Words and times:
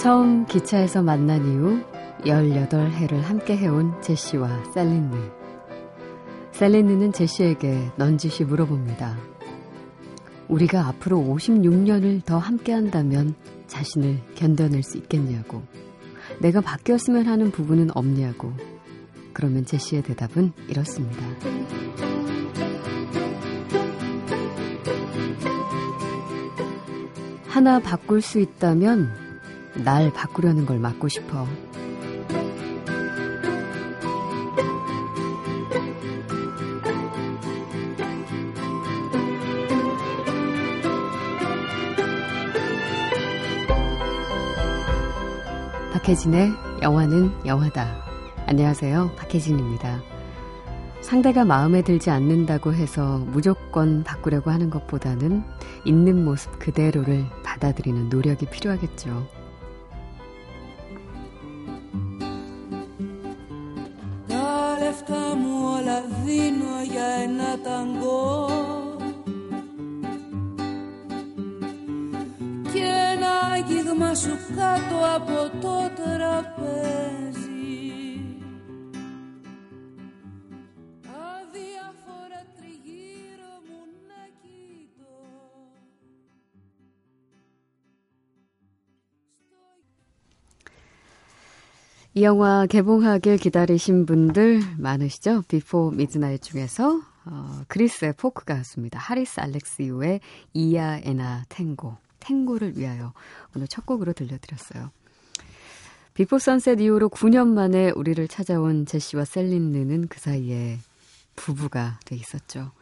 처음 0.00 0.46
기차에서 0.46 1.02
만난 1.02 1.44
이후 1.44 1.78
18해를 2.24 3.20
함께 3.20 3.54
해온 3.54 4.00
제시와 4.00 4.64
셀린느. 4.72 5.14
셀린느는 6.52 7.12
제시에게 7.12 7.90
넌지시 7.96 8.44
물어봅니다. 8.44 9.18
우리가 10.48 10.86
앞으로 10.86 11.18
56년을 11.18 12.24
더 12.24 12.38
함께 12.38 12.72
한다면 12.72 13.34
자신을 13.66 14.20
견뎌낼 14.36 14.82
수 14.82 14.96
있겠냐고. 14.96 15.60
내가 16.40 16.62
바뀌었으면 16.62 17.26
하는 17.26 17.50
부분은 17.50 17.90
없냐고. 17.94 18.54
그러면 19.34 19.66
제시의 19.66 20.02
대답은 20.02 20.54
이렇습니다. 20.66 21.26
하나 27.48 27.78
바꿀 27.80 28.22
수 28.22 28.40
있다면 28.40 29.19
날 29.84 30.12
바꾸려는 30.12 30.66
걸 30.66 30.78
막고 30.78 31.08
싶어. 31.08 31.46
박혜진의 45.92 46.52
영화는 46.82 47.32
영화다. 47.46 48.02
안녕하세요. 48.46 49.12
박혜진입니다. 49.16 50.00
상대가 51.02 51.44
마음에 51.44 51.82
들지 51.82 52.10
않는다고 52.10 52.72
해서 52.74 53.18
무조건 53.26 54.02
바꾸려고 54.04 54.50
하는 54.50 54.70
것보다는 54.70 55.42
있는 55.84 56.24
모습 56.24 56.58
그대로를 56.58 57.26
받아들이는 57.42 58.08
노력이 58.08 58.46
필요하겠죠. 58.46 59.39
σου 74.15 74.37
κάτω 74.55 74.97
από 75.15 75.59
το 75.61 75.75
τραπέζι 75.95 77.35
Αδιάφορα 81.03 82.41
τριγύρω 82.55 83.53
μου 83.67 83.81
να 84.09 84.21
κοιτώ 84.41 85.15
이 92.13 92.23
영화 92.23 92.65
개봉하길 92.67 93.37
기다리신 93.37 94.05
분들 94.05 94.61
많으시죠? 94.77 95.43
비포 95.49 95.91
미드나잇 95.91 96.41
중에서 96.41 97.08
어, 97.26 97.62
그리스의 97.68 98.14
포크 98.16 98.44
가였습니다. 98.44 98.98
하리스 98.98 99.40
알렉시우의 99.40 100.20
Για 100.54 100.98
ένα 100.98 101.44
τανγκό. 101.48 101.96
탱고를 102.20 102.76
위하여 102.76 103.12
오늘 103.54 103.66
첫 103.68 103.86
곡으로 103.86 104.12
들려드렸어요. 104.12 104.90
Before 106.14 106.38
Sunset 106.38 106.80
이후로 106.80 107.08
9년 107.08 107.48
만에 107.48 107.90
우리를 107.90 108.26
찾아온 108.28 108.84
제시와 108.84 109.24
셀린느는 109.24 110.08
그 110.08 110.20
사이에 110.20 110.78
부부가 111.36 111.98
돼 112.04 112.16
있었죠. 112.16 112.72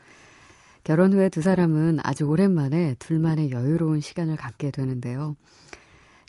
결혼 0.83 1.13
후에 1.13 1.29
두 1.29 1.43
사람은 1.43 1.99
아주 2.03 2.25
오랜만에 2.25 2.95
둘만의 2.99 3.51
여유로운 3.51 4.01
시간을 4.01 4.37
갖게 4.37 4.71
되는데요. 4.71 5.37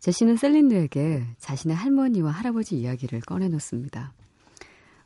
제시는 0.02 0.36
셀린느에게 0.36 1.26
자신의 1.40 1.76
할머니와 1.76 2.32
할아버지 2.32 2.78
이야기를 2.78 3.22
꺼내놓습니다. 3.22 4.14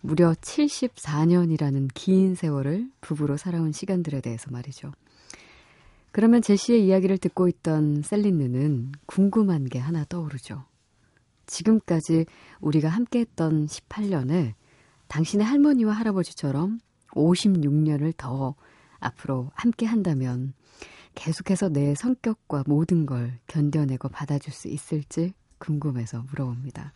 무려 0.06 0.34
74년이라는 0.34 1.90
긴 1.94 2.36
세월을 2.36 2.92
부부로 3.00 3.38
살아온 3.38 3.72
시간들에 3.72 4.20
대해서 4.20 4.52
말이죠. 4.52 4.92
그러면 6.12 6.42
제시의 6.42 6.86
이야기를 6.86 7.18
듣고 7.20 7.48
있던 7.48 8.02
셀린느는 8.02 8.92
궁금한 9.06 9.64
게 9.64 9.80
하나 9.80 10.04
떠오르죠. 10.04 10.66
지금까지 11.46 12.26
우리가 12.60 12.90
함께 12.90 13.20
했던 13.20 13.66
18년에 13.66 14.56
당신의 15.08 15.46
할머니와 15.46 15.94
할아버지처럼 15.94 16.80
56년을 17.12 18.14
더 18.18 18.56
앞으로 19.00 19.52
함께 19.56 19.86
한다면 19.86 20.54
계속해서 21.16 21.70
내 21.70 21.96
성격과 21.96 22.66
모든 22.68 23.06
걸 23.06 23.40
견뎌내고 23.48 24.10
받아줄 24.10 24.52
수 24.52 24.68
있을지 24.68 25.34
궁금해서 25.60 26.24
물어봅니다. 26.24 26.92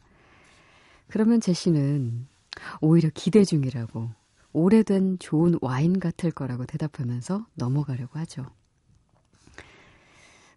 그러면 1.07 1.39
제시는 1.39 2.27
오히려 2.81 3.09
기대 3.13 3.43
중이라고 3.43 4.09
오래된 4.53 5.19
좋은 5.19 5.57
와인 5.61 5.99
같을 5.99 6.31
거라고 6.31 6.65
대답하면서 6.65 7.45
넘어가려고 7.55 8.19
하죠. 8.19 8.45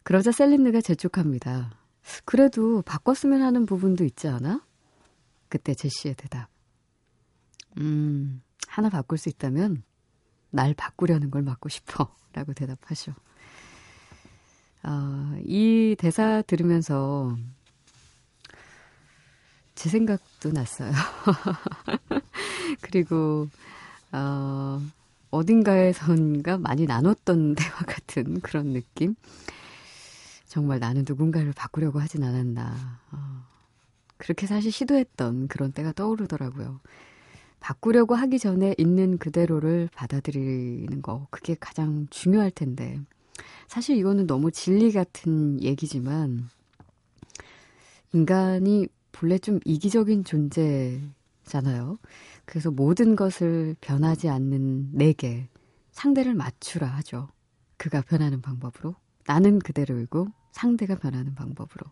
그러자 0.02 0.32
셀린느가 0.32 0.80
재촉합니다. 0.80 1.76
그래도 2.24 2.82
바꿨으면 2.82 3.42
하는 3.42 3.66
부분도 3.66 4.04
있지 4.04 4.28
않아? 4.28 4.64
그때 5.48 5.74
제시의 5.74 6.14
대답. 6.14 6.48
음, 7.78 8.42
하나 8.66 8.88
바꿀 8.88 9.18
수 9.18 9.28
있다면 9.28 9.82
날 10.50 10.74
바꾸려는 10.74 11.30
걸 11.30 11.42
막고 11.42 11.68
싶어. 11.68 12.14
라고 12.32 12.52
대답하셔. 12.54 13.12
어, 14.82 15.38
이 15.44 15.96
대사 15.98 16.42
들으면서 16.42 17.36
제 19.80 19.88
생각도 19.88 20.50
났어요. 20.50 20.92
그리고, 22.82 23.48
어, 24.12 24.78
어딘가에선가 25.30 26.58
많이 26.58 26.84
나눴던 26.84 27.54
대화 27.56 27.76
같은 27.86 28.40
그런 28.40 28.74
느낌. 28.74 29.14
정말 30.46 30.80
나는 30.80 31.06
누군가를 31.08 31.54
바꾸려고 31.54 31.98
하진 31.98 32.22
않았나. 32.24 33.00
어, 33.12 33.18
그렇게 34.18 34.46
사실 34.46 34.70
시도했던 34.70 35.48
그런 35.48 35.72
때가 35.72 35.92
떠오르더라고요. 35.92 36.78
바꾸려고 37.60 38.14
하기 38.14 38.38
전에 38.38 38.74
있는 38.76 39.16
그대로를 39.16 39.88
받아들이는 39.94 41.00
거, 41.00 41.26
그게 41.30 41.56
가장 41.58 42.06
중요할 42.10 42.50
텐데. 42.50 43.00
사실 43.66 43.96
이거는 43.96 44.26
너무 44.26 44.50
진리 44.50 44.92
같은 44.92 45.62
얘기지만, 45.62 46.50
인간이 48.12 48.86
본래 49.12 49.38
좀 49.38 49.60
이기적인 49.64 50.24
존재잖아요. 50.24 51.98
그래서 52.44 52.70
모든 52.70 53.16
것을 53.16 53.76
변하지 53.80 54.28
않는 54.28 54.90
내게 54.92 55.48
상대를 55.92 56.34
맞추라 56.34 56.86
하죠. 56.86 57.28
그가 57.76 58.02
변하는 58.02 58.40
방법으로. 58.40 58.94
나는 59.26 59.58
그대로이고 59.58 60.28
상대가 60.52 60.96
변하는 60.96 61.34
방법으로. 61.34 61.86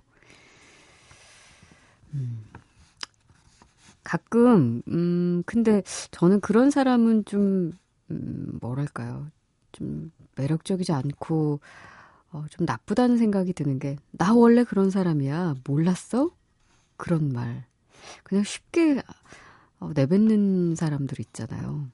음. 2.14 2.44
가끔, 4.02 4.82
음, 4.88 5.42
근데 5.44 5.82
저는 6.10 6.40
그런 6.40 6.70
사람은 6.70 7.26
좀, 7.26 7.72
음, 8.10 8.58
뭐랄까요. 8.60 9.30
좀 9.72 10.10
매력적이지 10.36 10.92
않고, 10.92 11.60
어, 12.32 12.44
좀 12.50 12.64
나쁘다는 12.64 13.18
생각이 13.18 13.52
드는 13.52 13.78
게, 13.78 13.96
나 14.12 14.32
원래 14.32 14.64
그런 14.64 14.88
사람이야. 14.90 15.56
몰랐어? 15.64 16.30
그런 16.98 17.32
말. 17.32 17.64
그냥 18.22 18.44
쉽게 18.44 19.02
어, 19.80 19.90
내뱉는 19.94 20.74
사람들 20.74 21.18
있잖아요. 21.20 21.88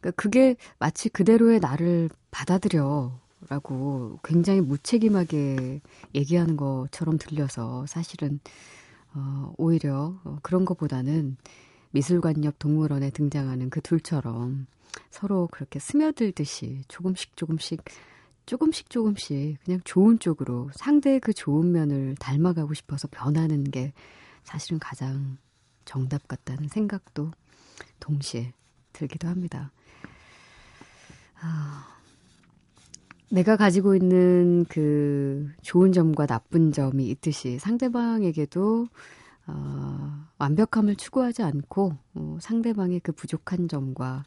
그러니까 0.00 0.22
그게 0.22 0.56
마치 0.78 1.08
그대로의 1.08 1.60
나를 1.60 2.10
받아들여. 2.30 3.18
라고 3.48 4.18
굉장히 4.22 4.60
무책임하게 4.60 5.80
얘기하는 6.14 6.58
것처럼 6.58 7.16
들려서 7.16 7.86
사실은 7.86 8.38
어, 9.14 9.54
오히려 9.56 10.20
어, 10.24 10.38
그런 10.42 10.66
것보다는 10.66 11.38
미술관 11.92 12.44
옆 12.44 12.58
동물원에 12.58 13.10
등장하는 13.10 13.70
그 13.70 13.80
둘처럼 13.80 14.66
서로 15.10 15.48
그렇게 15.50 15.78
스며들듯이 15.78 16.82
조금씩 16.88 17.36
조금씩 17.36 17.82
조금씩 18.46 18.90
조금씩 18.90 19.58
그냥 19.64 19.80
좋은 19.84 20.18
쪽으로 20.18 20.70
상대의 20.74 21.20
그 21.20 21.32
좋은 21.32 21.72
면을 21.72 22.14
닮아가고 22.16 22.74
싶어서 22.74 23.08
변하는 23.10 23.64
게 23.64 23.92
사실은 24.42 24.78
가장 24.78 25.38
정답 25.84 26.26
같다는 26.28 26.68
생각도 26.68 27.30
동시에 28.00 28.52
들기도 28.92 29.28
합니다. 29.28 29.72
아, 31.40 31.86
내가 33.30 33.56
가지고 33.56 33.94
있는 33.94 34.64
그 34.68 35.48
좋은 35.62 35.92
점과 35.92 36.26
나쁜 36.26 36.72
점이 36.72 37.08
있듯이 37.08 37.58
상대방에게도 37.58 38.88
어, 39.46 40.26
완벽함을 40.38 40.96
추구하지 40.96 41.42
않고 41.42 41.96
어, 42.14 42.38
상대방의 42.40 43.00
그 43.00 43.12
부족한 43.12 43.68
점과 43.68 44.24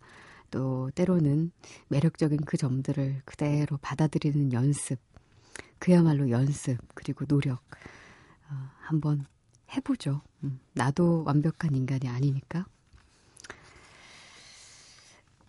또 0.54 0.92
때로는 0.94 1.52
매력적인 1.88 2.42
그 2.46 2.58
점들을 2.58 3.24
그대로 3.26 3.78
받아들이는 3.78 4.54
연습, 4.54 5.00
그야말로 5.80 6.30
연습 6.30 6.78
그리고 6.94 7.26
노력 7.26 7.58
어, 8.52 8.70
한번 8.82 9.26
해보죠. 9.76 10.22
음, 10.44 10.60
나도 10.74 11.24
완벽한 11.24 11.74
인간이 11.74 12.08
아니니까. 12.08 12.68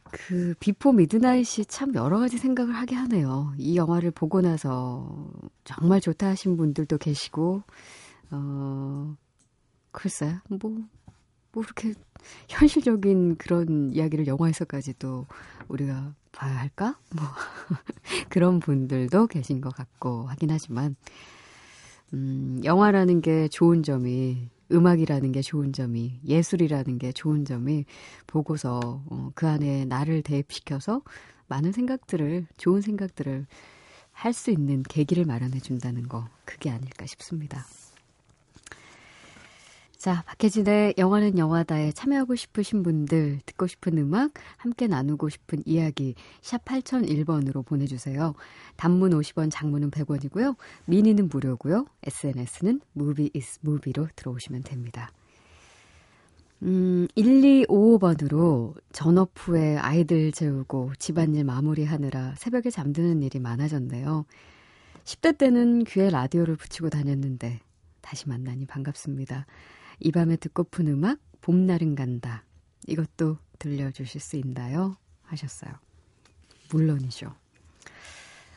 그 0.05 0.55
Before 0.59 0.93
Midnight이 0.93 1.67
참 1.69 1.95
여러 1.95 2.19
가지 2.19 2.39
생각을 2.39 2.75
하게 2.75 2.95
하네요. 2.95 3.53
이 3.59 3.77
영화를 3.77 4.11
보고 4.11 4.41
나서 4.41 5.31
정말 5.65 6.01
좋다 6.01 6.29
하신 6.29 6.57
분들도 6.57 6.97
계시고 6.97 7.63
어 8.31 9.17
글쎄 9.91 10.39
뭐 10.49 10.59
뭐뭐 11.55 11.65
그렇게 11.67 11.95
현실적인 12.49 13.37
그런 13.37 13.93
이야기를 13.93 14.27
영화에서까지도 14.27 15.27
우리가 15.69 16.15
봐야 16.33 16.59
할까? 16.59 16.99
뭐 17.15 17.25
그런 18.31 18.61
분들도 18.61 19.27
계신 19.29 19.61
것 19.61 19.75
같고 19.75 20.27
하긴 20.29 20.51
하지만 20.51 20.97
음 22.13 22.61
영화라는 22.65 23.21
게 23.21 23.49
좋은 23.49 23.83
점이 23.83 24.49
음악이라는 24.73 25.33
게 25.33 25.43
좋은 25.43 25.73
점이, 25.73 26.21
예술이라는 26.27 26.99
게 26.99 27.13
좋은 27.13 27.45
점이 27.45 27.85
보고서 28.27 28.81
어, 29.07 29.31
그 29.35 29.47
안에 29.47 29.85
나를 29.85 30.23
대입시켜서 30.23 31.03
많은 31.49 31.73
생각들을, 31.73 32.47
좋은 32.57 32.81
생각들을 32.81 33.47
할 34.13 34.33
수 34.33 34.51
있는 34.51 34.83
계기를 34.85 35.25
마련해 35.27 35.61
준다는 35.61 36.09
거, 36.09 36.29
그게 36.45 36.71
아닐까 36.71 37.05
싶습니다. 37.07 37.67
자, 40.05 40.23
박혜진의 40.27 40.97
영화는 40.99 41.39
영화다에 41.39 41.93
참여하고 41.93 42.35
싶으신 42.35 42.83
분들, 42.83 43.41
듣고 43.47 43.67
싶은 43.67 43.97
음악, 43.97 44.35
함께 44.59 44.87
나누고 44.87 45.31
싶은 45.31 45.63
이야기, 45.65 46.15
샵 46.43 46.63
8001번으로 46.63 47.65
보내주세요. 47.65 48.35
단문 48.77 49.13
50원, 49.13 49.49
장문은 49.51 49.91
100원이고요. 49.91 50.57
미니는 50.85 51.31
무료고요. 51.31 51.87
SNS는 52.03 52.83
movie 52.95 53.31
is 53.35 53.61
movie로 53.65 54.09
들어오시면 54.15 54.65
됩니다. 54.65 55.11
음, 56.65 57.09
1255번으로 57.17 58.75
전업 58.93 59.31
후에 59.37 59.79
아이들 59.79 60.33
재우고 60.33 60.93
집안일 60.99 61.45
마무리하느라 61.45 62.35
새벽에 62.37 62.69
잠드는 62.69 63.23
일이 63.23 63.39
많아졌네요. 63.39 64.27
10대 65.05 65.39
때는 65.39 65.85
귀에 65.85 66.11
라디오를 66.11 66.57
붙이고 66.57 66.91
다녔는데 66.91 67.61
다시 68.03 68.29
만나니 68.29 68.67
반갑습니다. 68.67 69.47
이 70.01 70.13
밤에 70.13 70.37
듣고픈 70.37 70.89
음악 70.89 71.19
봄날은 71.41 71.95
간다. 71.95 72.45
이것도 72.87 73.39
들려주실 73.59 74.21
수 74.21 74.37
있나요? 74.37 74.97
하셨어요. 75.23 75.73
물론이죠. 76.73 77.33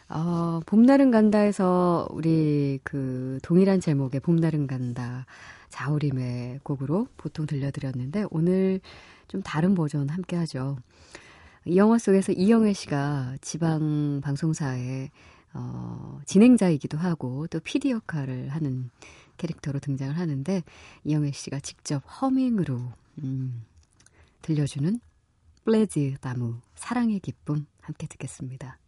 어, 0.10 0.62
봄날은 0.66 1.12
간다에서 1.12 2.08
우리 2.12 2.80
그 2.84 3.40
동일한 3.44 3.82
제목의 3.82 4.22
봄날은 4.22 4.68
간다 4.68 5.26
자우림의 5.70 6.62
곡으로 6.64 7.08
보통 7.18 7.46
들려드렸는데 7.46 8.26
오늘 8.32 8.80
좀 9.28 9.42
다른 9.42 9.76
버전 9.76 10.10
함께 10.10 10.38
하죠. 10.38 10.78
이 11.66 11.76
영화 11.78 11.98
속에서 11.98 12.32
이영애 12.32 12.72
씨가 12.72 13.36
지방 13.42 14.22
방송사의 14.24 15.12
어, 15.54 16.20
진행자이기도 16.26 16.98
하고 16.98 17.48
또 17.48 17.60
PD 17.60 17.92
역할을 17.92 18.50
하는 18.50 18.90
캐릭터로 19.38 19.80
등장을 19.80 20.18
하는데 20.18 20.64
이영애 21.04 21.32
씨가 21.32 21.60
직접 21.60 22.00
허밍으로 22.00 22.92
음, 23.24 23.66
들려주는 24.42 25.00
플레즈 25.64 26.16
나무 26.22 26.60
사랑의 26.76 27.20
기쁨 27.20 27.66
함께 27.82 28.08
듣겠습니다. 28.08 28.80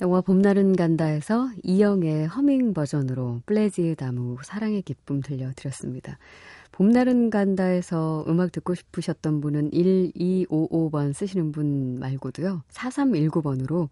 영화 0.00 0.20
봄날은 0.20 0.74
간다에서 0.74 1.50
이영의 1.62 2.26
허밍 2.26 2.74
버전으로 2.74 3.42
플레지의 3.46 3.94
나무 3.96 4.36
사랑의 4.42 4.82
기쁨 4.82 5.20
들려드렸습니다. 5.20 6.18
봄날은 6.72 7.30
간다에서 7.30 8.24
음악 8.26 8.50
듣고 8.50 8.74
싶으셨던 8.74 9.40
분은 9.40 9.70
1255번 9.70 11.12
쓰시는 11.12 11.52
분 11.52 11.98
말고도요. 12.00 12.62
4319번으로 12.72 13.90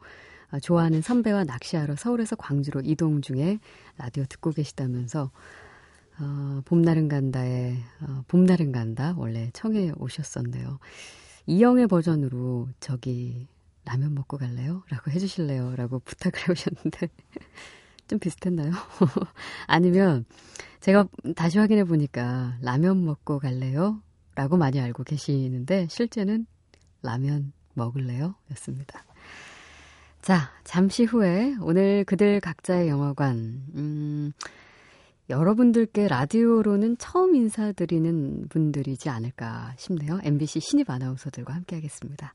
아, 0.51 0.59
좋아하는 0.59 1.01
선배와 1.01 1.45
낚시하러 1.45 1.95
서울에서 1.95 2.35
광주로 2.37 2.81
이동 2.81 3.21
중에 3.21 3.61
라디오 3.97 4.25
듣고 4.25 4.51
계시다면서 4.51 5.31
어, 6.19 6.61
봄날은 6.65 7.09
간다에 7.09 7.77
어, 8.01 8.25
봄날은 8.27 8.73
간다 8.73 9.15
원래 9.17 9.51
청해 9.53 9.93
오셨었네요. 9.99 10.79
이영의 11.47 11.87
버전으로 11.87 12.69
저기 12.81 13.47
라면 13.91 14.15
먹고 14.15 14.39
갈래요? 14.39 14.85
라고 14.89 15.11
해주실래요? 15.11 15.75
라고 15.75 15.99
부탁을 16.07 16.47
해오셨는데, 16.47 17.09
좀 18.07 18.19
비슷했나요? 18.21 18.71
아니면, 19.67 20.25
제가 20.79 21.09
다시 21.35 21.59
확인해 21.59 21.85
보니까, 21.85 22.57
라면 22.63 23.05
먹고 23.05 23.41
갈래요? 23.41 24.01
라고 24.37 24.57
많이 24.57 24.81
알고 24.81 25.03
계시는데, 25.03 25.89
실제는 25.91 26.47
라면 27.03 27.53
먹을래요? 27.75 28.37
였습니다. 28.53 29.05
자, 30.23 30.53
잠시 30.63 31.05
후에 31.05 31.57
오늘 31.61 32.05
그들 32.05 32.41
각자의 32.41 32.89
영화관, 32.89 33.65
음, 33.75 34.33
여러분들께 35.29 36.07
라디오로는 36.09 36.97
처음 36.99 37.35
인사드리는 37.35 38.49
분들이지 38.49 39.09
않을까 39.09 39.75
싶네요. 39.79 40.21
MBC 40.23 40.61
신입 40.61 40.91
아나운서들과 40.91 41.55
함께 41.55 41.77
하겠습니다. 41.77 42.35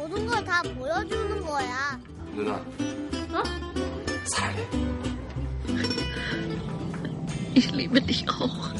모든 0.00 0.26
걸 0.26 0.42
다 0.44 0.62
보여주는 0.62 1.44
거야. 1.44 2.00
누나. 2.34 2.54
어? 2.54 3.42
사랑해. 4.24 4.66
Ich 7.54 7.70
liebe 7.74 8.00
dich 8.06 8.24
auch. 8.30 8.72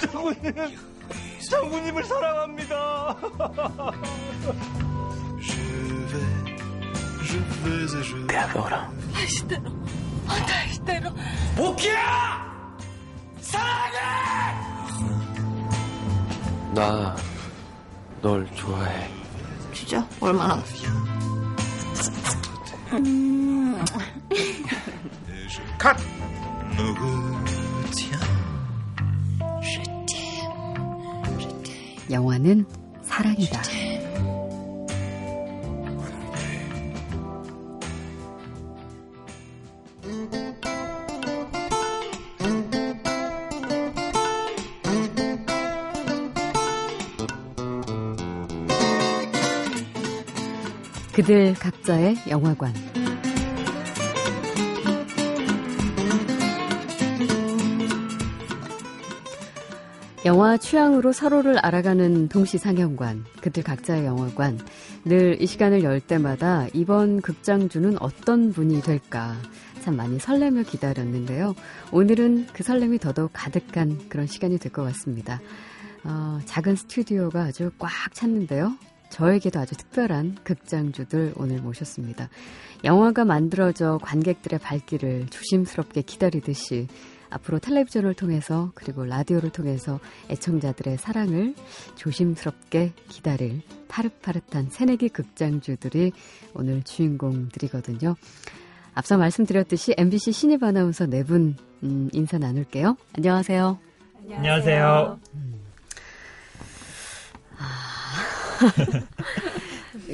장군님, 0.00 0.76
장군님을 1.48 2.04
사랑합니다. 2.04 3.16
배워라. 8.28 8.90
다시대로, 9.14 9.62
다시대로. 10.26 11.10
오키야! 11.58 12.76
사랑해! 13.40 13.98
나 16.74 17.16
널 18.20 18.46
좋아해. 18.54 19.17
진짜 19.78 20.06
얼마나? 20.18 20.60
컷! 25.78 25.96
영화는 32.10 32.66
사랑이다. 33.02 33.62
그들 51.18 51.52
각자의 51.54 52.16
영화관. 52.30 52.72
영화 60.24 60.56
취향으로 60.56 61.12
서로를 61.12 61.58
알아가는 61.58 62.28
동시상영관, 62.28 63.24
그들 63.40 63.62
각자의 63.64 64.04
영화관. 64.04 64.58
늘 65.04 65.36
이 65.40 65.46
시간을 65.46 65.82
열 65.82 66.00
때마다 66.00 66.66
이번 66.72 67.20
극장주는 67.20 67.96
어떤 68.00 68.52
분이 68.52 68.82
될까 68.82 69.36
참 69.82 69.96
많이 69.96 70.20
설레며 70.20 70.62
기다렸는데요. 70.64 71.54
오늘은 71.92 72.46
그 72.52 72.62
설렘이 72.62 72.98
더더욱 72.98 73.30
가득한 73.32 74.08
그런 74.08 74.26
시간이 74.28 74.58
될 74.58 74.70
것 74.70 74.82
같습니다. 74.84 75.40
어, 76.04 76.38
작은 76.44 76.76
스튜디오가 76.76 77.42
아주 77.42 77.72
꽉 77.78 77.90
찼는데요. 78.14 78.76
저에게도 79.10 79.58
아주 79.58 79.76
특별한 79.76 80.38
극장주들 80.44 81.34
오늘 81.36 81.60
모셨습니다. 81.60 82.28
영화가 82.84 83.24
만들어져 83.24 83.98
관객들의 84.02 84.58
발길을 84.58 85.26
조심스럽게 85.28 86.02
기다리듯이 86.02 86.86
앞으로 87.30 87.58
텔레비전을 87.58 88.14
통해서 88.14 88.70
그리고 88.74 89.04
라디오를 89.04 89.50
통해서 89.50 90.00
애청자들의 90.30 90.96
사랑을 90.98 91.54
조심스럽게 91.96 92.92
기다릴 93.08 93.62
파릇파릇한 93.88 94.70
새내기 94.70 95.10
극장주들이 95.10 96.12
오늘 96.54 96.82
주인공들이거든요. 96.82 98.16
앞서 98.94 99.16
말씀드렸듯이 99.16 99.94
MBC 99.96 100.32
신입 100.32 100.62
아나운서 100.62 101.06
네분 101.06 101.56
음, 101.84 102.08
인사 102.12 102.38
나눌게요. 102.38 102.96
안녕하세요. 103.16 103.78
안녕하세요. 104.32 105.18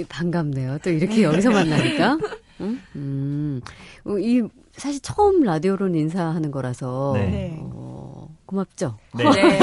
반갑네요. 0.08 0.78
또 0.78 0.90
이렇게 0.90 1.22
여기서 1.22 1.50
만나니까. 1.50 2.18
응? 2.60 2.80
음, 2.96 3.60
어, 4.04 4.18
이 4.18 4.42
사실 4.72 5.00
처음 5.00 5.42
라디오로는 5.42 5.98
인사하는 5.98 6.50
거라서 6.50 7.12
네. 7.14 7.56
어, 7.60 8.28
고맙죠. 8.46 8.98
네. 9.16 9.58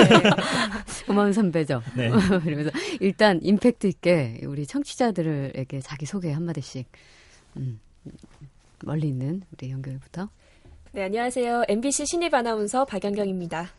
고마운 1.06 1.34
선배죠. 1.34 1.82
네. 1.96 2.10
그러면서 2.44 2.72
일단 3.00 3.40
임팩트 3.42 3.88
있게 3.88 4.42
우리 4.46 4.66
청취자들에게 4.66 5.80
자기 5.82 6.06
소개 6.06 6.32
한 6.32 6.44
마디씩. 6.44 6.88
음, 7.58 7.80
멀리 8.84 9.10
있는 9.10 9.44
우리 9.52 9.72
연결부터. 9.72 10.30
네, 10.94 11.04
안녕하세요. 11.04 11.64
MBC 11.68 12.06
신입 12.06 12.34
아나운서 12.34 12.86
박연경입니다. 12.86 13.70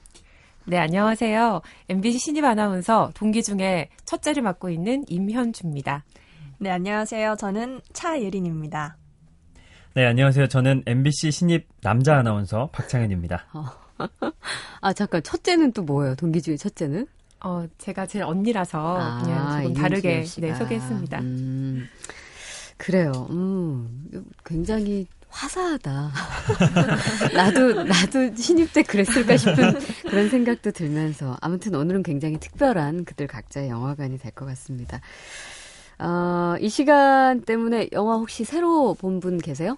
네, 0.65 0.79
안녕하세요. 0.79 1.61
MBC 1.89 2.19
신입 2.19 2.45
아나운서 2.45 3.11
동기 3.15 3.43
중에 3.43 3.89
첫째를 4.05 4.43
맡고 4.43 4.71
있는 4.71 5.05
임현주입니다. 5.09 6.05
네, 6.59 6.71
안녕하세요. 6.71 7.35
저는 7.37 7.81
차예린입니다. 7.93 8.97
네, 9.95 10.07
안녕하세요. 10.07 10.47
저는 10.47 10.85
MBC 10.87 11.33
신입 11.33 11.67
남자 11.81 12.17
아나운서 12.17 12.69
박창현입니다. 12.73 13.47
아 14.81 14.93
잠깐 14.93 15.23
첫째는 15.23 15.73
또 15.73 15.83
뭐예요? 15.83 16.15
동기 16.15 16.41
중에 16.41 16.57
첫째는? 16.57 17.07
어, 17.45 17.67
제가 17.79 18.07
제일 18.07 18.25
언니라서 18.25 18.99
아, 19.01 19.23
그냥 19.23 19.63
조금 19.63 19.75
다르게. 19.75 20.25
네, 20.39 20.55
소개했습니다. 20.55 21.21
음, 21.21 21.89
그래요. 22.77 23.11
음, 23.31 24.09
굉장히 24.45 25.09
화사하다. 25.33 26.11
나도 27.35 27.85
나도 27.85 28.35
신입 28.37 28.73
때 28.73 28.83
그랬을까 28.83 29.37
싶은 29.37 29.75
그런 30.03 30.29
생각도 30.29 30.71
들면서 30.73 31.37
아무튼 31.41 31.75
오늘은 31.75 32.03
굉장히 32.03 32.39
특별한 32.39 33.05
그들 33.05 33.27
각자의 33.27 33.69
영화관이 33.71 34.19
될 34.19 34.33
것 34.33 34.45
같습니다. 34.47 35.01
어, 35.99 36.55
이 36.61 36.69
시간 36.69 37.41
때문에 37.43 37.89
영화 37.93 38.17
혹시 38.17 38.45
새로 38.45 38.95
본 38.95 39.21
분 39.21 39.39
계세요? 39.39 39.77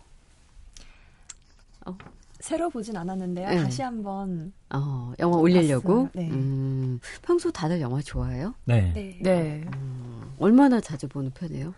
새로 2.40 2.68
보진 2.68 2.94
않았는데요. 2.96 3.48
네. 3.48 3.56
다시 3.56 3.80
한번 3.80 4.52
어, 4.70 5.12
영화 5.18 5.38
올리려고? 5.38 6.10
네. 6.12 6.28
음, 6.30 7.00
평소 7.22 7.50
다들 7.50 7.80
영화 7.80 8.02
좋아해요? 8.02 8.54
네. 8.66 8.92
네. 8.94 9.18
네. 9.22 9.64
얼마나 10.38 10.78
자주 10.80 11.08
보는 11.08 11.30
편이에요? 11.30 11.72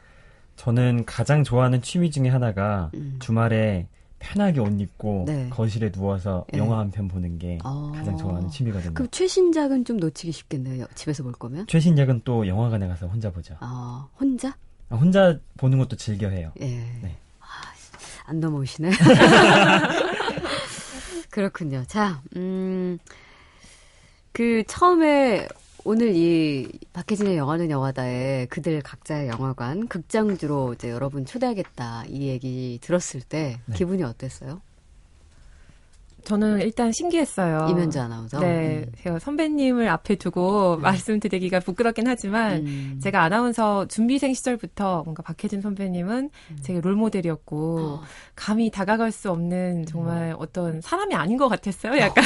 저는 0.57 1.05
가장 1.05 1.45
좋아하는 1.45 1.83
취미 1.83 2.11
중에 2.11 2.29
하나가 2.29 2.91
음. 2.95 3.17
주말에 3.21 3.87
편하게 4.19 4.61
옷 4.61 4.81
입고 4.81 5.25
네. 5.27 5.49
거실에 5.51 5.93
누워서 5.93 6.47
네. 6.51 6.59
영화 6.59 6.79
한 6.79 6.91
편 6.91 7.07
보는 7.07 7.39
게 7.39 7.59
어. 7.65 7.93
가장 7.95 8.17
좋아하는 8.17 8.49
취미거든요. 8.49 8.95
그럼 8.95 9.09
최신작은 9.11 9.85
좀 9.85 9.99
놓치기 9.99 10.33
쉽겠네요. 10.33 10.87
집에서 10.95 11.23
볼 11.23 11.33
거면. 11.33 11.67
최신작은 11.67 12.23
또 12.25 12.47
영화관에 12.49 12.89
가서 12.89 13.07
혼자 13.07 13.31
보죠. 13.31 13.57
아, 13.61 14.09
혼자? 14.19 14.57
아, 14.89 14.97
혼자 14.97 15.39
보는 15.59 15.79
것도 15.79 15.97
즐겨 15.97 16.29
해요. 16.29 16.51
예. 16.61 16.65
네. 16.67 17.17
아, 17.41 17.45
안 18.25 18.41
넘어오시네. 18.41 18.91
그렇군요. 21.31 21.85
자, 21.87 22.23
음, 22.37 22.99
그 24.33 24.63
처음에 24.67 25.47
오늘 25.89 26.17
이 26.17 26.69
박혜진의 26.93 27.37
영화는 27.37 27.71
영화다에 27.71 28.47
그들 28.47 28.83
각자의 28.83 29.29
영화관 29.29 29.87
극장주로 29.87 30.73
이제 30.73 30.91
여러분 30.91 31.25
초대하겠다 31.25 32.07
이 32.09 32.27
얘기 32.27 32.81
들었을 32.83 33.21
때 33.21 33.61
네. 33.67 33.77
기분이 33.77 34.03
어땠어요? 34.03 34.63
저는 36.27 36.61
일단 36.61 36.91
신기했어요. 36.93 37.69
이면주 37.71 38.01
아나운서. 38.01 38.41
네. 38.41 38.85
음. 38.85 38.93
제가 39.01 39.21
선배님을 39.21 39.89
앞에 39.89 40.17
두고 40.17 40.77
말씀드리기가 40.79 41.61
부끄럽긴 41.61 42.09
하지만 42.09 42.67
음. 42.67 43.01
제가 43.01 43.23
아나운서 43.23 43.87
준비생 43.87 44.35
시절부터 44.35 45.05
뭔가 45.05 45.23
박혜진 45.23 45.61
선배님은 45.63 46.31
제 46.63 46.81
롤모델이었고 46.81 47.77
음. 47.79 47.83
어. 47.85 48.03
감히 48.35 48.71
다가갈 48.71 49.13
수 49.13 49.31
없는 49.31 49.87
정말 49.87 50.35
어떤 50.39 50.81
사람이 50.81 51.15
아닌 51.15 51.37
것 51.37 51.49
같았어요. 51.49 51.97
약간 51.99 52.25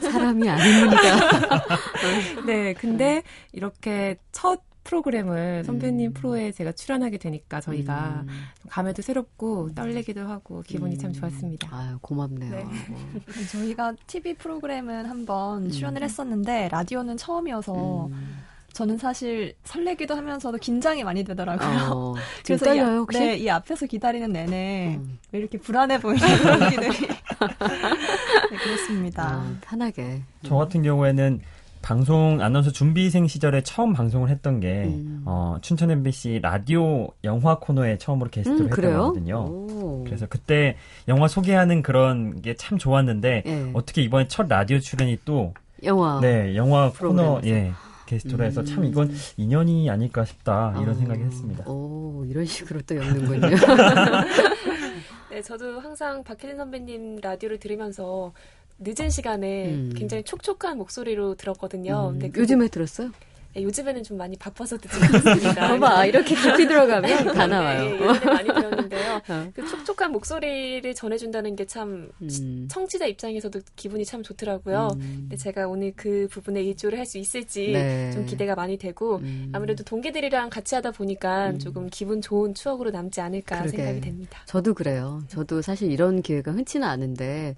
사람이 0.00 0.48
아닙니다. 0.48 0.96
네, 2.46 2.72
근데 2.74 3.22
이렇게 3.52 4.16
첫 4.30 4.60
프로그램을 4.94 5.62
선배님 5.64 6.10
음. 6.10 6.12
프로에 6.14 6.50
제가 6.50 6.72
출연하게 6.72 7.18
되니까 7.18 7.60
저희가 7.60 8.24
음. 8.26 8.28
감회도 8.68 9.02
새롭고 9.02 9.72
떨리기도 9.74 10.26
하고 10.26 10.62
기분이 10.62 10.98
참 10.98 11.10
음. 11.10 11.12
좋았습니다. 11.14 11.68
아유, 11.70 11.98
고맙네요. 12.00 12.50
네. 12.50 12.62
어. 12.64 12.68
저희가 13.52 13.94
TV 14.08 14.34
프로그램은 14.34 15.06
한번 15.06 15.66
음. 15.66 15.70
출연을 15.70 16.02
했었는데 16.02 16.68
라디오는 16.72 17.16
처음이어서 17.16 18.06
음. 18.06 18.38
저는 18.72 18.98
사실 18.98 19.54
설레기도 19.64 20.14
하면서도 20.16 20.58
긴장이 20.58 21.04
많이 21.04 21.22
되더라고요. 21.24 21.90
어, 21.92 22.14
이, 22.50 22.56
떨려요, 22.56 22.86
앞- 22.86 22.98
혹시? 22.98 23.18
네, 23.18 23.36
이 23.36 23.48
앞에서 23.48 23.86
기다리는 23.86 24.32
내내 24.32 24.96
음. 24.96 25.18
왜 25.30 25.38
이렇게 25.38 25.58
불안해 25.58 26.00
보이는 26.00 26.20
동기들이 26.42 26.88
네, 26.98 28.56
그렇습니다. 28.64 29.24
아, 29.34 29.56
편하게. 29.60 30.22
저 30.44 30.56
같은 30.56 30.82
경우에는 30.82 31.40
방송 31.82 32.40
아나운서 32.42 32.70
준비생 32.70 33.26
시절에 33.26 33.62
처음 33.62 33.92
방송을 33.94 34.28
했던 34.28 34.60
게 34.60 34.84
음. 34.84 35.22
어, 35.24 35.56
춘천 35.62 35.90
MBC 35.90 36.40
라디오 36.42 37.08
영화 37.24 37.58
코너에 37.58 37.96
처음으로 37.98 38.30
게스트를 38.30 38.66
음, 38.66 38.70
했던? 38.70 38.92
거거든요. 38.98 39.46
오. 39.48 40.04
그래서 40.04 40.26
그때 40.26 40.76
영화 41.08 41.26
소개하는 41.26 41.82
그런 41.82 42.42
게 42.42 42.54
참 42.60 42.76
좋았는데 42.78 43.42
예. 43.46 43.70
어떻게 43.72 44.02
이번에 44.02 44.28
첫 44.28 44.46
라디오 44.48 44.78
출연이 44.78 45.18
또 45.24 45.54
영화. 45.82 46.20
네, 46.20 46.54
영화 46.56 46.90
코너 46.92 47.40
프로그램에서. 47.40 47.46
예. 47.48 47.72
게스트로 48.06 48.44
해서 48.44 48.64
참 48.64 48.80
음. 48.82 48.84
이건 48.88 49.12
인연이 49.36 49.88
아닐까 49.88 50.24
싶다 50.24 50.72
이런 50.76 50.90
어, 50.90 50.94
생각이 50.94 51.22
했습니다. 51.22 51.64
오, 51.70 52.24
이런 52.26 52.44
식으로 52.44 52.80
또 52.82 52.96
엮는군요. 52.96 53.40
네, 55.30 55.40
저도 55.42 55.78
항상 55.78 56.24
박혜진 56.24 56.56
선배님 56.56 57.20
라디오를 57.22 57.58
들으면서 57.60 58.32
늦은 58.80 59.10
시간에 59.10 59.74
음. 59.74 59.92
굉장히 59.94 60.24
촉촉한 60.24 60.78
목소리로 60.78 61.34
들었거든요. 61.34 62.08
음, 62.08 62.12
근데 62.12 62.30
그 62.30 62.40
요즘에 62.40 62.68
들었어요? 62.68 63.12
예, 63.56 63.62
요즘에는 63.62 64.02
좀 64.04 64.16
많이 64.16 64.36
바빠서 64.36 64.78
듣지 64.78 64.96
않습니다. 64.96 65.54
봐봐, 65.78 66.06
이렇게 66.06 66.34
깊이 66.34 66.66
들어가면 66.68 67.34
다 67.34 67.46
나와요. 67.46 67.84
네, 67.84 67.94
예전에 67.94 68.24
많이 68.24 68.48
들었는데요. 68.48 69.22
어. 69.28 69.50
그 69.54 69.66
촉촉한 69.66 70.12
목소리를 70.12 70.94
전해준다는 70.94 71.56
게참 71.56 72.10
음. 72.22 72.68
청취자 72.70 73.06
입장에서도 73.06 73.60
기분이 73.76 74.04
참 74.04 74.22
좋더라고요. 74.22 74.90
음. 74.94 75.16
근데 75.22 75.36
제가 75.36 75.66
오늘 75.68 75.92
그 75.96 76.28
부분에 76.30 76.62
일조를 76.62 76.98
할 76.98 77.10
수 77.10 77.18
있을지 77.18 77.72
네. 77.72 78.12
좀 78.12 78.24
기대가 78.24 78.54
많이 78.54 78.76
되고 78.78 79.16
음. 79.16 79.50
아무래도 79.52 79.82
동기들이랑 79.82 80.48
같이 80.48 80.76
하다 80.76 80.92
보니까 80.92 81.50
음. 81.50 81.58
조금 81.58 81.88
기분 81.90 82.20
좋은 82.20 82.54
추억으로 82.54 82.90
남지 82.92 83.20
않을까 83.20 83.62
그러게. 83.62 83.76
생각이 83.78 84.00
됩니다. 84.00 84.38
저도 84.46 84.74
그래요. 84.74 85.24
저도 85.26 85.60
사실 85.60 85.90
이런 85.90 86.22
기회가 86.22 86.52
흔치는 86.52 86.86
않은데, 86.86 87.56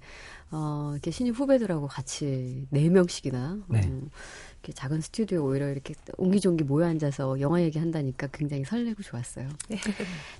어, 0.49 0.89
이렇게 0.93 1.11
신입 1.11 1.37
후배들하고 1.39 1.85
같이 1.87 2.65
네 2.71 2.89
명씩이나 2.89 3.59
네. 3.69 3.81
어, 3.85 4.01
이렇게 4.63 4.71
작은 4.71 5.01
스튜디오 5.01 5.43
오히려 5.45 5.69
이렇게 5.69 5.93
옹기종기 6.17 6.63
모여 6.63 6.87
앉아서 6.87 7.41
영화 7.41 7.61
얘기 7.61 7.79
한다니까 7.79 8.27
굉장히 8.31 8.63
설레고 8.63 9.03
좋았어요. 9.03 9.49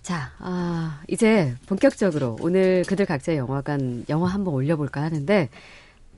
자, 0.02 0.32
아, 0.40 1.02
이제 1.10 1.54
본격적으로 1.68 2.38
오늘 2.40 2.84
그들 2.88 3.06
각자의 3.06 3.38
영화관 3.38 4.06
영화 4.08 4.30
한번 4.30 4.54
올려볼까 4.54 5.02
하는데, 5.02 5.50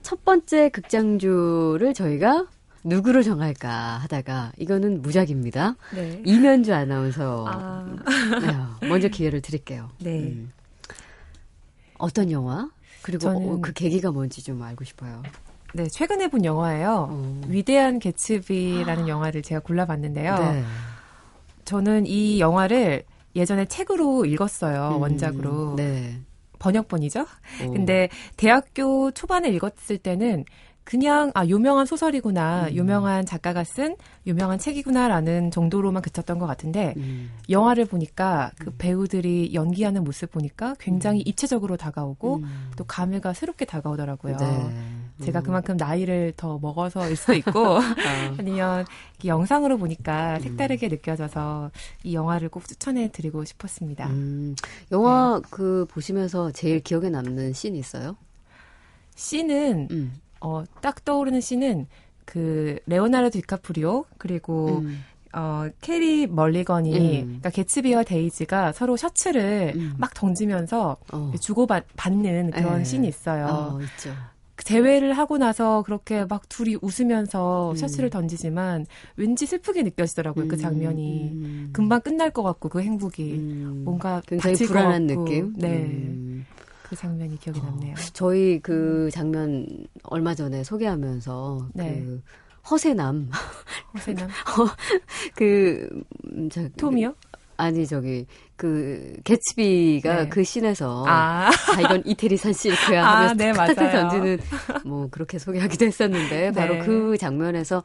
첫 0.03 0.23
번째 0.23 0.69
극장주를 0.69 1.95
저희가 1.95 2.45
누구로 2.83 3.23
정할까 3.23 3.97
하다가, 3.97 4.51
이거는 4.59 5.01
무작입니다. 5.01 5.75
네. 5.95 6.21
이면주 6.23 6.75
아나운서. 6.75 7.45
아, 7.49 7.95
네, 8.81 8.87
먼저 8.87 9.07
기회를 9.07 9.41
드릴게요. 9.41 9.89
네. 9.99 10.19
음. 10.25 10.51
어떤 11.97 12.29
영화? 12.29 12.69
그리고 13.01 13.27
저는- 13.27 13.57
어, 13.57 13.61
그 13.61 13.73
계기가 13.73 14.11
뭔지 14.11 14.43
좀 14.43 14.61
알고 14.61 14.83
싶어요. 14.83 15.23
네, 15.75 15.89
최근에 15.89 16.29
본 16.29 16.45
영화예요. 16.45 17.07
어. 17.11 17.41
위대한 17.49 17.99
개츠비라는 17.99 19.09
영화를 19.09 19.41
제가 19.41 19.59
골라봤는데요. 19.59 20.37
네. 20.37 20.63
저는 21.65 22.05
이 22.05 22.39
영화를 22.39 23.03
예전에 23.35 23.65
책으로 23.65 24.23
읽었어요. 24.23 24.95
음, 24.95 25.01
원작으로. 25.01 25.75
네. 25.75 26.21
번역본이죠. 26.59 27.25
오. 27.65 27.71
근데 27.73 28.07
대학교 28.37 29.11
초반에 29.11 29.49
읽었을 29.49 29.97
때는 29.97 30.45
그냥 30.85 31.31
아 31.33 31.45
유명한 31.47 31.87
소설이구나, 31.87 32.67
음. 32.67 32.75
유명한 32.75 33.25
작가가 33.25 33.63
쓴 33.63 33.95
유명한 34.27 34.59
책이구나라는 34.59 35.49
정도로만 35.49 36.03
그쳤던 36.03 36.37
것 36.37 36.45
같은데 36.45 36.93
음. 36.97 37.31
영화를 37.49 37.85
보니까 37.85 38.51
그 38.59 38.71
배우들이 38.77 39.55
연기하는 39.55 40.03
모습 40.03 40.31
보니까 40.31 40.75
굉장히 40.79 41.21
입체적으로 41.21 41.75
다가오고 41.75 42.35
음. 42.37 42.69
또 42.77 42.83
감회가 42.83 43.33
새롭게 43.33 43.65
다가오더라고요. 43.65 44.37
네. 44.37 44.69
제가 45.23 45.39
음. 45.39 45.43
그만큼 45.43 45.75
나이를 45.75 46.33
더 46.37 46.59
먹어서일 46.59 47.15
수도 47.15 47.33
있고 47.33 47.77
아, 47.81 48.35
아니면 48.37 48.85
영상으로 49.23 49.77
음. 49.77 49.79
보니까 49.79 50.39
색다르게 50.39 50.89
느껴져서 50.89 51.71
이 52.03 52.13
영화를 52.13 52.49
꼭 52.49 52.67
추천해 52.67 53.09
드리고 53.11 53.43
싶었습니다. 53.43 54.07
음. 54.09 54.55
영화 54.91 55.39
네. 55.41 55.47
그 55.49 55.87
보시면서 55.89 56.51
제일 56.51 56.79
기억에 56.81 57.09
남는 57.09 57.53
씬 57.53 57.75
있어요? 57.75 58.17
씬은 59.15 59.87
음. 59.89 60.13
어, 60.45 60.63
딱 60.81 61.03
떠오르는 61.03 61.41
씬은 61.41 61.87
그 62.25 62.77
레오나르도 62.85 63.39
디카프리오 63.39 64.05
그리고 64.19 64.79
음. 64.79 65.03
어, 65.33 65.67
캐리 65.81 66.27
멀리건이 66.27 67.19
음. 67.21 67.25
그러니까 67.25 67.49
개츠비와 67.49 68.03
데이지가 68.03 68.71
서로 68.71 68.95
셔츠를 68.95 69.73
음. 69.75 69.95
막 69.97 70.13
던지면서 70.13 70.97
어. 71.11 71.31
주고받는 71.39 72.51
그런 72.51 72.77
네. 72.77 72.83
씬이 72.83 73.07
있어요. 73.07 73.45
어, 73.47 73.81
있죠. 73.81 74.13
그 74.55 74.63
재회를 74.63 75.13
하고 75.13 75.37
나서 75.37 75.81
그렇게 75.81 76.23
막 76.23 76.47
둘이 76.47 76.77
웃으면서 76.81 77.71
음. 77.71 77.75
셔츠를 77.75 78.09
던지지만 78.09 78.85
왠지 79.17 79.45
슬프게 79.45 79.83
느껴지더라고요. 79.83 80.47
그 80.47 80.55
음, 80.55 80.59
장면이 80.59 81.31
음. 81.33 81.69
금방 81.73 81.99
끝날 82.01 82.29
것 82.31 82.41
같고 82.41 82.69
그 82.69 82.81
행복이 82.81 83.33
음. 83.33 83.81
뭔가 83.83 84.21
굉장히 84.25 84.55
불안한. 84.55 85.07
느낌. 85.07 85.53
네, 85.57 85.67
음. 85.67 86.45
그 86.89 86.95
장면이 86.95 87.37
기억이 87.39 87.59
남네요. 87.61 87.95
저희 88.13 88.59
그 88.61 89.09
장면 89.11 89.65
얼마 90.03 90.35
전에 90.35 90.63
소개하면서 90.63 91.69
네. 91.73 92.01
그 92.03 92.21
허세남 92.69 93.29
허세남 93.93 94.29
그 95.35 95.87
음, 96.25 96.49
저, 96.49 96.67
톰이요? 96.77 97.15
아니 97.57 97.87
저기 97.87 98.27
그 98.55 99.15
개츠비가 99.23 100.23
네. 100.23 100.29
그 100.29 100.43
씬에서 100.43 101.05
아, 101.07 101.49
아 101.75 101.81
이건 101.81 102.03
이태리산 102.05 102.53
실크야 102.53 103.03
아, 103.05 103.11
하면서 103.13 103.35
네, 103.35 103.51
카트 103.51 103.75
맞아요. 103.75 103.91
던지는 103.91 104.37
뭐 104.85 105.07
그렇게 105.09 105.39
소개하기도 105.39 105.85
했었는데 105.85 106.51
바로 106.51 106.73
네. 106.75 106.79
그 106.79 107.17
장면에서 107.17 107.83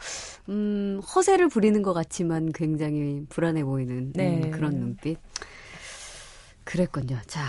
음 0.48 1.00
허세를 1.14 1.48
부리는 1.48 1.80
것 1.82 1.92
같지만 1.94 2.52
굉장히 2.52 3.24
불안해 3.28 3.64
보이는 3.64 4.12
네. 4.14 4.42
음, 4.44 4.50
그런 4.50 4.74
눈빛 4.78 5.18
그랬군요. 6.64 7.18
자 7.26 7.42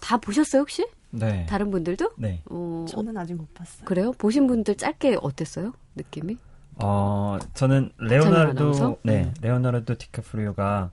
다 0.00 0.16
보셨어요 0.16 0.62
혹시 0.62 0.86
네. 1.10 1.46
다른 1.46 1.70
분들도? 1.70 2.12
네. 2.16 2.42
어, 2.50 2.84
저는 2.88 3.16
아직 3.16 3.34
못 3.34 3.52
봤어요. 3.54 3.84
그래요? 3.84 4.12
보신 4.12 4.46
분들 4.46 4.76
짧게 4.76 5.18
어땠어요? 5.22 5.72
느낌이? 5.96 6.36
어, 6.76 7.38
저는? 7.54 7.90
레오나르도, 7.98 8.98
네, 9.02 9.24
음. 9.24 9.34
레오나르도 9.40 9.96
디카프리오가 9.96 10.90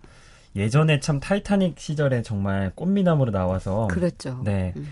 예전에 0.55 0.99
참 0.99 1.19
타이타닉 1.19 1.77
시절에 1.79 2.21
정말 2.21 2.71
꽃미남으로 2.75 3.31
나와서 3.31 3.87
그랬죠. 3.87 4.41
네. 4.43 4.73
음. 4.77 4.87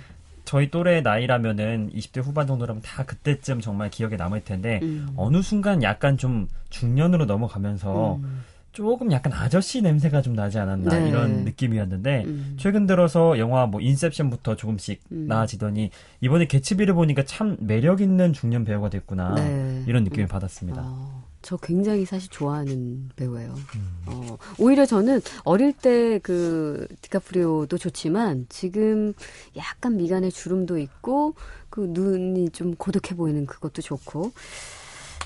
저희 0.45 0.69
또래 0.69 0.99
나이라면은 0.99 1.91
20대 1.93 2.21
후반 2.21 2.47
정도라면 2.47 2.82
다 2.82 3.06
그때쯤 3.06 3.62
정말 3.62 3.89
기억에 3.89 4.17
남을 4.17 4.43
텐데 4.43 4.82
음. 4.84 5.08
어느 5.15 5.41
순간 5.41 5.82
약간 5.84 6.17
좀 6.17 6.49
중년으로 6.69 7.26
넘어가면서 7.26 8.15
음. 8.15 8.43
조금 8.74 9.12
약간 9.12 9.32
아저씨 9.34 9.82
냄새가 9.82 10.22
좀 10.22 10.36
나지 10.36 10.58
않았나 10.58 11.00
네. 11.00 11.10
이런 11.10 11.46
느낌이었는데 11.46 12.24
음. 12.26 12.58
최근 12.60 12.88
들어서 12.88 13.38
영화 13.38 13.68
뭐 13.68 13.80
인셉션부터 13.80 14.56
조금씩 14.56 15.00
음. 15.12 15.28
나아지더니 15.28 15.92
이번에 16.22 16.48
개츠비를 16.48 16.96
보니까 16.96 17.24
참 17.24 17.56
매력 17.60 18.02
있는 18.02 18.34
중년 18.34 18.66
배우가 18.66 18.90
됐구나 18.90 19.36
네. 19.36 19.84
이런 19.88 20.04
느낌을 20.04 20.26
음. 20.26 20.28
받았습니다. 20.28 20.82
어, 20.84 21.24
저 21.44 21.56
굉장히 21.58 22.04
사실 22.06 22.30
좋아하는 22.32 23.10
배우예요. 23.16 23.54
음. 23.76 23.92
어, 24.08 24.38
오히려 24.58 24.86
저는 24.86 25.22
어릴 25.44 25.74
때 25.74 26.20
그 26.24 26.88
디카프리오도 27.02 27.78
좋지만 27.78 28.48
지금 28.50 29.14
약간 29.56 29.98
미간에 29.98 30.30
주름도 30.30 30.78
있고 30.80 31.36
그 31.70 31.88
눈이 31.90 32.50
좀 32.50 32.74
고독해 32.76 33.16
보이는 33.16 33.46
그것도 33.46 33.82
좋고. 33.82 34.32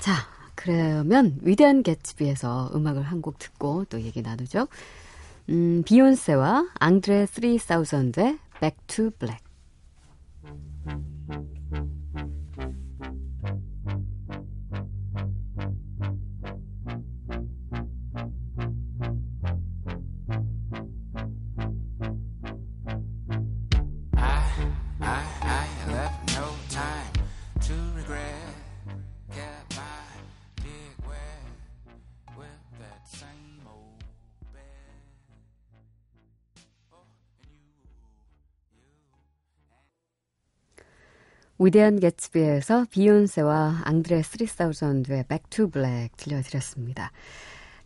자, 0.00 0.12
그러면 0.58 1.38
위대한 1.42 1.82
개츠비에서 1.82 2.72
음악을 2.74 3.02
한 3.02 3.20
곡 3.22 3.38
듣고 3.38 3.84
또 3.88 4.00
얘기 4.02 4.22
나누죠. 4.22 4.66
음, 5.50 5.82
비욘세와 5.84 6.68
앙드레 6.80 7.26
3000의 7.26 8.38
Back 8.60 8.76
to 8.88 9.10
Black. 9.18 9.44
위대한 41.58 41.98
개츠비에서 41.98 42.86
비욘세와 42.90 43.82
앙드레 43.84 44.20
3000의 44.20 45.26
Back 45.26 45.50
to 45.50 45.68
Black 45.68 46.10
들려드렸습니다. 46.16 47.10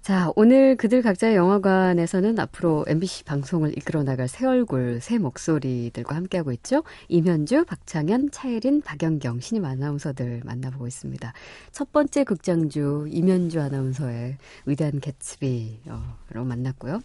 자, 0.02 0.32
오늘 0.35 0.76
그들 0.76 1.00
각자의 1.00 1.37
영화관에서는 1.37 2.38
앞으로 2.40 2.85
MBC 2.88 3.22
방송을 3.22 3.78
이끌어 3.78 4.02
나갈 4.02 4.26
새 4.26 4.44
얼굴, 4.44 5.00
새 5.00 5.16
목소리들과 5.18 6.16
함께하고 6.16 6.50
있죠. 6.52 6.82
임현주, 7.06 7.66
박창현, 7.66 8.32
차예린, 8.32 8.82
박연경 8.82 9.38
신임 9.38 9.64
아나운서들 9.64 10.42
만나보고 10.44 10.88
있습니다. 10.88 11.32
첫 11.70 11.92
번째 11.92 12.24
극장주 12.24 13.06
임현주 13.11 13.61
아나운서의 13.61 14.38
위대한 14.66 14.98
개츠비로 14.98 16.44
만났고요. 16.44 17.00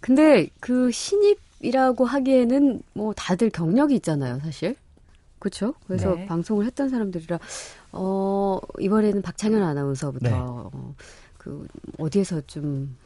근데 0.00 0.48
그 0.58 0.90
신입이라고 0.90 2.04
하기에는 2.04 2.82
뭐 2.92 3.14
다들 3.14 3.50
경력이 3.50 3.94
있잖아요, 3.94 4.40
사실. 4.40 4.74
그렇죠? 5.40 5.74
그래서 5.86 6.14
네. 6.14 6.26
방송을 6.26 6.66
했던 6.66 6.88
사람들이라 6.88 7.40
어 7.92 8.58
이번에는 8.78 9.22
박창현 9.22 9.62
아나운서부터 9.62 10.28
네. 10.28 10.34
어, 10.36 10.94
그 11.38 11.66
어디에서 11.98 12.42
좀 12.42 12.96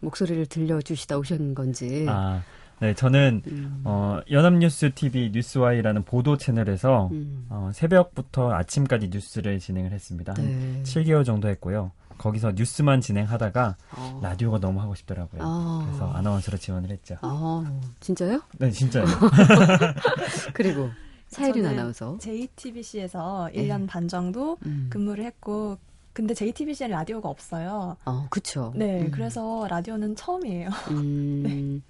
목소리를 0.00 0.46
들려주시다 0.46 1.18
오신 1.18 1.54
건지. 1.54 2.06
아, 2.08 2.42
네, 2.80 2.94
저는 2.94 3.42
음, 3.46 3.80
어, 3.84 4.20
연합뉴스 4.30 4.90
TV 4.94 5.30
뉴스와이라는 5.32 6.02
보도 6.02 6.36
채널에서 6.36 7.08
음. 7.12 7.46
어, 7.48 7.70
새벽부터 7.72 8.52
아침까지 8.52 9.08
뉴스를 9.08 9.58
진행을 9.58 9.92
했습니다. 9.92 10.34
한 10.36 10.44
네. 10.44 10.82
7개월 10.82 11.24
정도 11.24 11.48
했고요. 11.48 11.92
거기서 12.18 12.52
뉴스만 12.54 13.00
진행하다가 13.00 13.76
어. 13.96 14.20
라디오가 14.22 14.58
너무 14.58 14.80
하고 14.80 14.94
싶더라고요. 14.94 15.40
아. 15.42 15.84
그래서 15.86 16.12
아나운서로 16.12 16.58
지원을 16.58 16.90
했죠. 16.90 17.16
아, 17.22 17.64
진짜요? 18.00 18.42
네, 18.58 18.70
진짜요. 18.70 19.06
그리고 20.52 20.90
차혜린 21.32 21.66
아나운서. 21.66 22.18
JTBC에서 22.20 23.50
네. 23.54 23.66
1년 23.66 23.88
반 23.88 24.06
정도 24.06 24.58
음. 24.66 24.86
근무를 24.90 25.24
했고 25.24 25.78
근데 26.12 26.34
JTBC에는 26.34 26.94
라디오가 26.94 27.28
없어요. 27.28 27.96
어, 28.04 28.26
그쵸. 28.30 28.72
네, 28.76 29.02
음. 29.02 29.10
그래서 29.10 29.66
라디오는 29.68 30.14
처음이에요. 30.14 30.68
음. 30.92 31.82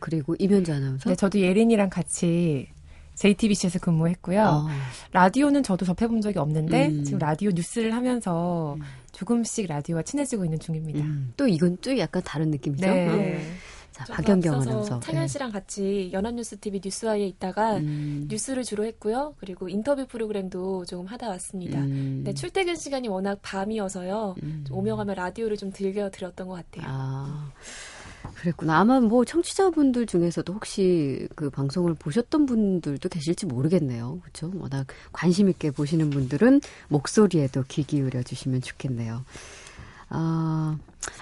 그리고 0.00 0.34
이면주 0.38 0.72
아나운서. 0.72 1.08
네, 1.08 1.14
저도 1.14 1.38
예린이랑 1.38 1.88
같이 1.88 2.66
JTBC에서 3.14 3.78
근무했고요. 3.78 4.42
어. 4.42 4.66
라디오는 5.12 5.62
저도 5.62 5.84
접해본 5.84 6.22
적이 6.22 6.40
없는데 6.40 6.88
음. 6.88 7.04
지금 7.04 7.18
라디오 7.20 7.50
뉴스를 7.52 7.94
하면서 7.94 8.76
조금씩 9.12 9.68
라디오와 9.68 10.02
친해지고 10.02 10.44
있는 10.44 10.58
중입니다. 10.58 11.00
음, 11.00 11.32
또 11.36 11.46
이건 11.46 11.76
또 11.80 11.96
약간 11.98 12.22
다른 12.24 12.50
느낌이죠. 12.50 12.84
네. 12.84 13.08
어. 13.08 13.71
네. 13.92 14.04
자, 14.04 14.04
박연경 14.12 14.60
아나운서. 14.62 15.00
창현 15.00 15.22
네. 15.22 15.28
씨랑 15.28 15.52
같이 15.52 16.10
연합뉴스 16.12 16.58
TV 16.58 16.80
뉴스와에 16.82 17.26
있다가 17.26 17.76
음. 17.76 18.26
뉴스를 18.28 18.64
주로 18.64 18.84
했고요. 18.84 19.34
그리고 19.38 19.68
인터뷰 19.68 20.06
프로그램도 20.06 20.86
조금 20.86 21.06
하다 21.06 21.28
왔습니다. 21.28 21.78
음. 21.80 22.22
근데 22.24 22.32
출퇴근 22.32 22.76
시간이 22.76 23.08
워낙 23.08 23.38
밤이어서요. 23.42 24.36
음. 24.42 24.64
오며 24.70 24.96
가며 24.96 25.14
라디오를 25.14 25.56
좀 25.56 25.70
들려 25.72 26.10
드렸던 26.10 26.48
것 26.48 26.54
같아요. 26.54 26.84
아, 26.88 27.52
그랬구나. 28.34 28.78
아마 28.78 29.00
뭐 29.00 29.24
청취자분들 29.24 30.06
중에서도 30.06 30.52
혹시 30.52 31.28
그 31.36 31.50
방송을 31.50 31.94
보셨던 31.94 32.46
분들도 32.46 33.08
계실지 33.08 33.46
모르겠네요. 33.46 34.20
그렇죠? 34.22 34.50
워낙 34.58 34.86
관심 35.12 35.48
있게 35.48 35.70
보시는 35.70 36.10
분들은 36.10 36.60
목소리에도 36.88 37.64
귀 37.68 37.84
기울여 37.84 38.22
주시면 38.22 38.62
좋겠네요. 38.62 39.24
아, 40.14 40.78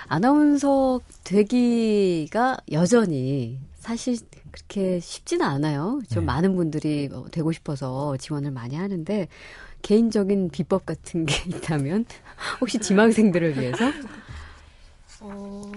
아나운서 0.08 1.00
되기가 1.24 2.58
여전히 2.72 3.58
사실 3.78 4.18
그렇게 4.50 4.98
쉽지는 5.00 5.46
않아요. 5.46 6.00
좀 6.10 6.22
네. 6.22 6.26
많은 6.26 6.56
분들이 6.56 7.08
어, 7.12 7.24
되고 7.30 7.52
싶어서 7.52 8.16
지원을 8.16 8.50
많이 8.50 8.74
하는데 8.76 9.28
개인적인 9.82 10.50
비법 10.50 10.84
같은 10.84 11.24
게 11.24 11.34
있다면 11.48 12.04
혹시 12.60 12.78
지망생들을 12.78 13.58
위해서 13.58 13.84
어, 15.20 15.72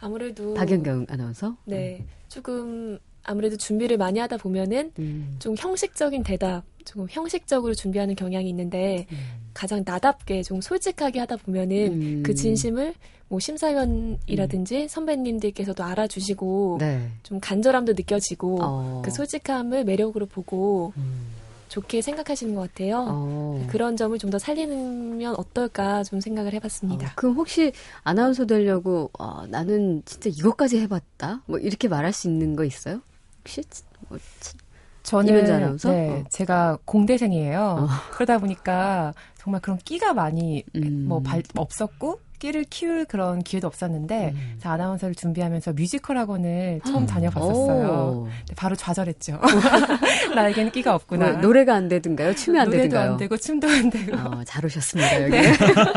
아무래도 0.00 0.54
박연경 0.54 1.06
아나운서 1.10 1.56
네 1.64 2.04
조금 2.28 2.98
아무래도 3.28 3.56
준비를 3.56 3.98
많이 3.98 4.18
하다 4.18 4.38
보면은 4.38 4.90
음. 4.98 5.36
좀 5.38 5.54
형식적인 5.56 6.22
대답, 6.22 6.64
조금 6.84 7.06
형식적으로 7.10 7.74
준비하는 7.74 8.14
경향이 8.14 8.48
있는데 8.48 9.06
가장 9.52 9.82
나답게 9.84 10.42
좀 10.42 10.62
솔직하게 10.62 11.20
하다 11.20 11.36
보면은 11.36 11.92
음. 11.92 12.22
그 12.24 12.34
진심을 12.34 12.94
뭐 13.28 13.38
심사위원이라든지 13.38 14.88
선배님들께서도 14.88 15.84
알아주시고 15.84 16.78
네. 16.80 17.06
좀 17.22 17.38
간절함도 17.40 17.92
느껴지고 17.92 18.60
어. 18.62 19.02
그 19.04 19.10
솔직함을 19.10 19.84
매력으로 19.84 20.24
보고 20.24 20.94
음. 20.96 21.26
좋게 21.68 22.00
생각하시는 22.00 22.54
것 22.54 22.62
같아요. 22.62 23.04
어. 23.10 23.66
그런 23.68 23.98
점을 23.98 24.16
좀 24.18 24.30
더 24.30 24.38
살리면 24.38 25.36
어떨까 25.36 26.02
좀 26.04 26.20
생각을 26.20 26.54
해봤습니다. 26.54 27.08
어, 27.08 27.10
그럼 27.14 27.34
혹시 27.34 27.72
아나운서 28.04 28.46
되려고 28.46 29.10
어, 29.18 29.46
나는 29.48 30.02
진짜 30.06 30.30
이것까지 30.30 30.78
해봤다 30.80 31.42
뭐 31.44 31.58
이렇게 31.58 31.88
말할 31.88 32.14
수 32.14 32.28
있는 32.28 32.56
거 32.56 32.64
있어요? 32.64 33.02
혹시 33.48 33.62
뭐, 34.08 34.18
치- 34.40 34.56
저는? 35.02 35.78
네, 35.84 36.10
어. 36.10 36.24
제가 36.28 36.76
공대생이에요. 36.84 37.60
어. 37.80 37.88
그러다 38.10 38.36
보니까 38.38 39.14
정말 39.38 39.62
그런 39.62 39.78
끼가 39.78 40.12
많이 40.12 40.64
음. 40.76 41.06
뭐 41.08 41.22
발, 41.22 41.42
없었고 41.56 42.20
끼를 42.38 42.64
키울 42.64 43.04
그런 43.06 43.42
기회도 43.42 43.66
없었는데 43.66 44.32
음. 44.34 44.60
아나운서를 44.62 45.14
준비하면서 45.14 45.72
뮤지컬 45.72 46.18
학원을 46.18 46.80
처음 46.86 47.06
다녀봤었어요. 47.06 47.88
오. 47.88 48.24
근데 48.24 48.54
바로 48.54 48.76
좌절했죠. 48.76 49.40
나에게는 50.36 50.70
끼가 50.70 50.94
없구나. 50.94 51.32
뭐, 51.32 51.40
노래가 51.40 51.74
안 51.74 51.88
되든가요? 51.88 52.34
춤이 52.34 52.58
안 52.58 52.66
노래도 52.66 52.82
되든가요? 52.84 53.12
안 53.12 53.16
되고 53.16 53.36
춤도 53.36 53.66
안 53.66 53.90
되고. 53.90 54.16
어, 54.16 54.44
잘 54.44 54.64
오셨습니다 54.64 55.22
여기. 55.24 55.36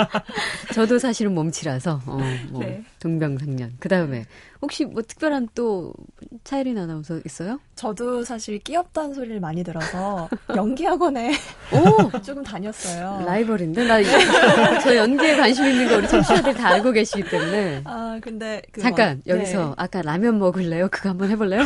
저도 0.74 0.98
사실은 0.98 1.36
몸치라서 1.36 2.02
어, 2.08 2.18
뭐 2.50 2.62
네. 2.64 2.82
동병상련. 3.00 3.74
그 3.80 3.90
다음에 3.90 4.26
혹시 4.62 4.86
뭐 4.86 5.02
특별한 5.02 5.50
또 5.56 5.92
차이린 6.44 6.78
아나운서 6.78 7.20
있어요? 7.26 7.60
저도 7.76 8.24
사실 8.24 8.60
끼없다는 8.60 9.14
소리를 9.16 9.40
많이 9.40 9.64
들어서 9.64 10.30
연기 10.56 10.86
학원에 10.86 11.34
오 11.74 12.12
조금 12.22 12.44
다녔어요. 12.44 13.24
라이벌인데 13.26 13.86
나 13.88 13.98
저 14.82 14.96
연기에 14.96 15.36
관심 15.36 15.66
있는 15.66 15.88
거 15.90 15.98
우리 15.98 16.08
청취자들 16.08 16.54
다 16.54 16.70
알고 16.70 16.92
계시기 16.92 17.24
때문에. 17.30 17.82
아 17.86 18.20
근데 18.22 18.62
그 18.72 18.82
잠깐 18.82 19.22
뭐- 19.26 19.36
여기서 19.36 19.70
네. 19.70 19.74
아까 19.78 20.02
라면 20.04 20.38
먹을래요? 20.38 20.90
그거 20.92 21.10
한번 21.10 21.30
해볼래요? 21.32 21.62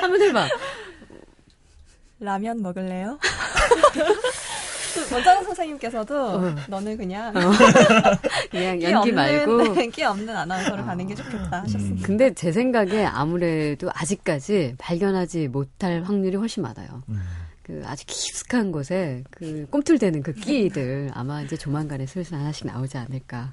한번 0.00 0.22
해봐. 0.22 0.48
라면 2.20 2.62
먹을래요? 2.62 3.18
또 5.12 5.16
원장 5.16 5.44
선생님께서도 5.44 6.14
어. 6.16 6.54
너는 6.68 6.96
그냥 6.96 7.32
그냥 8.50 8.78
끼 8.78 8.84
연기 8.84 9.10
없는, 9.10 9.14
말고. 9.14 9.74
네, 9.74 9.86
끼 9.88 10.02
없는 10.02 10.34
아나운서로 10.34 10.84
가는 10.84 11.06
게 11.06 11.14
좋겠다 11.14 11.62
하셨습니다. 11.62 12.06
근데 12.06 12.32
제 12.34 12.50
생각에 12.50 13.04
아무래도 13.04 13.90
아직까지 13.92 14.76
발견하지 14.78 15.48
못할 15.48 16.02
확률이 16.02 16.36
훨씬 16.36 16.62
많아요. 16.62 17.02
음. 17.08 17.20
그 17.62 17.82
아주 17.84 18.04
깊숙한 18.06 18.72
곳에 18.72 19.22
그 19.30 19.66
꿈틀대는 19.70 20.22
그 20.22 20.32
끼들 20.32 21.10
아마 21.14 21.42
이제 21.42 21.56
조만간에 21.56 22.06
슬슬 22.06 22.36
하나씩 22.36 22.66
나오지 22.66 22.96
않을까. 22.98 23.52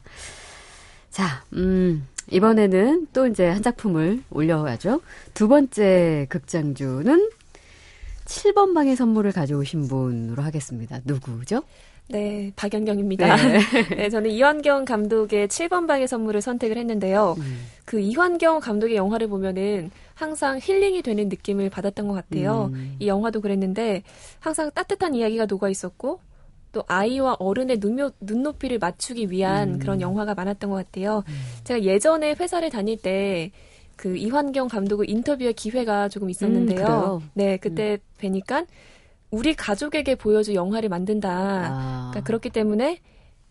자, 1.11 1.43
음, 1.53 2.07
이번에는 2.31 3.07
또 3.13 3.27
이제 3.27 3.47
한 3.47 3.61
작품을 3.61 4.23
올려야죠. 4.29 5.01
두 5.33 5.47
번째 5.47 6.27
극장주는 6.29 7.29
7번 8.29 8.75
방의 8.75 8.95
선물을 8.95 9.31
가져오신 9.31 9.87
분으로 9.87 10.43
하겠습니다. 10.43 10.99
누구죠? 11.03 11.63
네, 12.09 12.51
박연경입니다. 12.55 13.35
네. 13.35 13.59
네, 13.97 14.09
저는 14.09 14.29
이환경 14.31 14.85
감독의 14.85 15.47
7번 15.47 15.87
방의 15.87 16.07
선물을 16.07 16.41
선택을 16.41 16.77
했는데요. 16.77 17.35
음. 17.37 17.67
그 17.85 17.99
이환경 17.99 18.59
감독의 18.59 18.95
영화를 18.95 19.27
보면은 19.27 19.91
항상 20.13 20.59
힐링이 20.61 21.01
되는 21.01 21.27
느낌을 21.27 21.69
받았던 21.69 22.07
것 22.07 22.13
같아요. 22.13 22.69
음. 22.73 22.95
이 22.99 23.07
영화도 23.07 23.41
그랬는데 23.41 24.03
항상 24.39 24.69
따뜻한 24.73 25.15
이야기가 25.15 25.45
녹아 25.45 25.69
있었고 25.69 26.19
또 26.71 26.83
아이와 26.87 27.37
어른의 27.39 27.77
눈요, 27.79 28.11
눈높이를 28.19 28.77
맞추기 28.77 29.31
위한 29.31 29.75
음. 29.75 29.79
그런 29.79 30.01
영화가 30.01 30.35
많았던 30.35 30.69
것 30.69 30.75
같아요. 30.75 31.23
제가 31.63 31.83
예전에 31.83 32.35
회사를 32.39 32.69
다닐 32.69 32.97
때 32.97 33.51
그 33.99 34.15
이환경 34.15 34.69
감독을 34.69 35.09
인터뷰할 35.09 35.51
기회가 35.51 36.07
조금 36.07 36.29
있었는데요. 36.29 37.19
음? 37.21 37.29
네, 37.33 37.57
그때 37.57 37.97
뵈니까 38.17 38.65
우리 39.29 39.53
가족에게 39.53 40.15
보여줄 40.15 40.55
영화를 40.55 40.87
만든다. 40.87 41.29
아. 41.29 42.07
그러니까 42.09 42.25
그렇기 42.25 42.49
때문에 42.49 42.99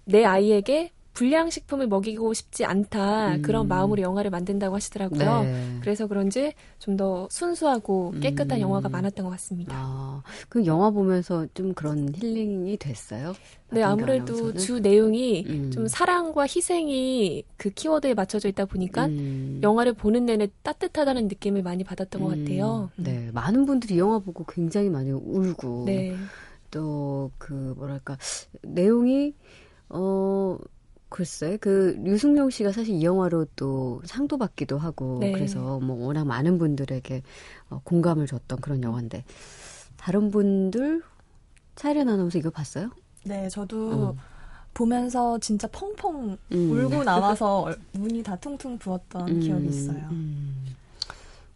내 0.07 0.25
아이에게 0.25 0.91
불량식품을 1.19 1.89
먹이고 1.89 2.33
싶지 2.33 2.65
않다. 2.65 3.35
음. 3.35 3.43
그런 3.43 3.67
마음으로 3.67 4.03
영화를 4.03 4.31
만든다고 4.31 4.77
하시더라고요. 4.77 5.43
네. 5.43 5.77
그래서 5.81 6.07
그런지 6.07 6.53
좀 6.79 6.99
더 6.99 7.29
순수하고 7.31 8.13
깨끗한 8.21 8.59
음. 8.59 8.63
영화가 8.63 8.89
많았던 8.89 9.25
것 9.25 9.31
같습니다. 9.31 9.73
아, 9.77 10.23
그 10.49 10.67
영화 10.67 10.91
보면서 10.91 11.47
좀 11.55 11.73
그런 11.73 12.13
힐링이 12.13 12.77
됐어요? 12.79 13.35
네, 13.71 13.85
아무래도 13.85 14.33
아나운서는? 14.33 14.57
주 14.57 14.81
내용이 14.81 15.45
음. 15.47 15.71
좀 15.71 15.87
사랑과 15.87 16.43
희생이 16.43 17.45
그 17.57 17.71
키워드에 17.71 18.15
맞춰져 18.15 18.49
있다 18.49 18.65
보니까 18.65 19.07
음. 19.07 19.61
영화를 19.63 19.93
보는 19.93 20.27
내내 20.27 20.49
따뜻하다는 20.63 21.29
느낌을 21.29 21.63
많이 21.63 21.85
받았던 21.85 22.21
것 22.21 22.33
음, 22.33 22.45
같아요. 22.45 22.91
네, 22.97 23.31
많은 23.33 23.65
분들이 23.65 23.95
이 23.95 23.99
영화 23.99 24.19
보고 24.19 24.45
굉장히 24.45 24.91
많이 24.91 25.13
울고 25.13 25.85
네. 25.87 26.17
또그 26.73 27.75
뭐랄까 27.77 28.19
내용이 28.63 29.35
어 29.89 30.58
글쎄 31.19 31.57
그 31.61 31.97
류승룡 32.05 32.49
씨가 32.51 32.71
사실 32.71 32.95
이 32.95 33.03
영화로 33.03 33.47
또 33.57 34.01
상도 34.05 34.39
받기도 34.39 34.79
하고 34.79 35.19
네. 35.19 35.33
그래서 35.33 35.81
뭐 35.81 36.07
워낙 36.07 36.25
많은 36.25 36.59
분들에게 36.59 37.23
어, 37.71 37.81
공감을 37.83 38.29
줬던 38.29 38.61
그런 38.61 38.85
영화인데 38.85 39.25
다른 39.97 40.31
분들 40.31 41.03
차이렌 41.75 42.09
아나운서 42.09 42.39
이거 42.39 42.51
봤어요? 42.51 42.91
네, 43.25 43.49
저도 43.49 44.11
음. 44.13 44.19
보면서 44.73 45.37
진짜 45.41 45.67
펑펑 45.73 46.39
음. 46.53 46.71
울고 46.71 47.03
나와서 47.03 47.63
얼- 47.63 47.79
눈이 47.95 48.23
다 48.23 48.37
퉁퉁 48.37 48.79
부었던 48.79 49.29
음, 49.29 49.41
기억이 49.41 49.67
있어요. 49.67 49.99
음, 50.13 50.67